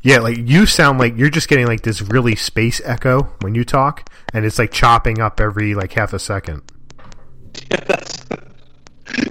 [0.05, 3.65] Yeah, like you sound like you're just getting like this really space echo when you
[3.65, 6.61] talk, and it's like chopping up every like half a second.
[7.71, 8.23] Yeah, that's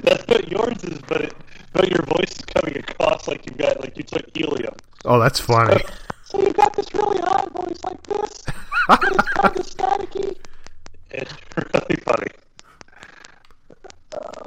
[0.03, 1.35] that's what yours is, but it,
[1.75, 4.75] but your voice is coming across like you got like you took helium.
[5.05, 5.83] Oh, that's funny.
[5.83, 5.95] So,
[6.39, 8.43] so you got this really high voice like this,
[8.89, 10.37] but it's kind of staticky.
[11.11, 11.33] It's
[11.75, 12.31] really funny.
[14.13, 14.41] Uh,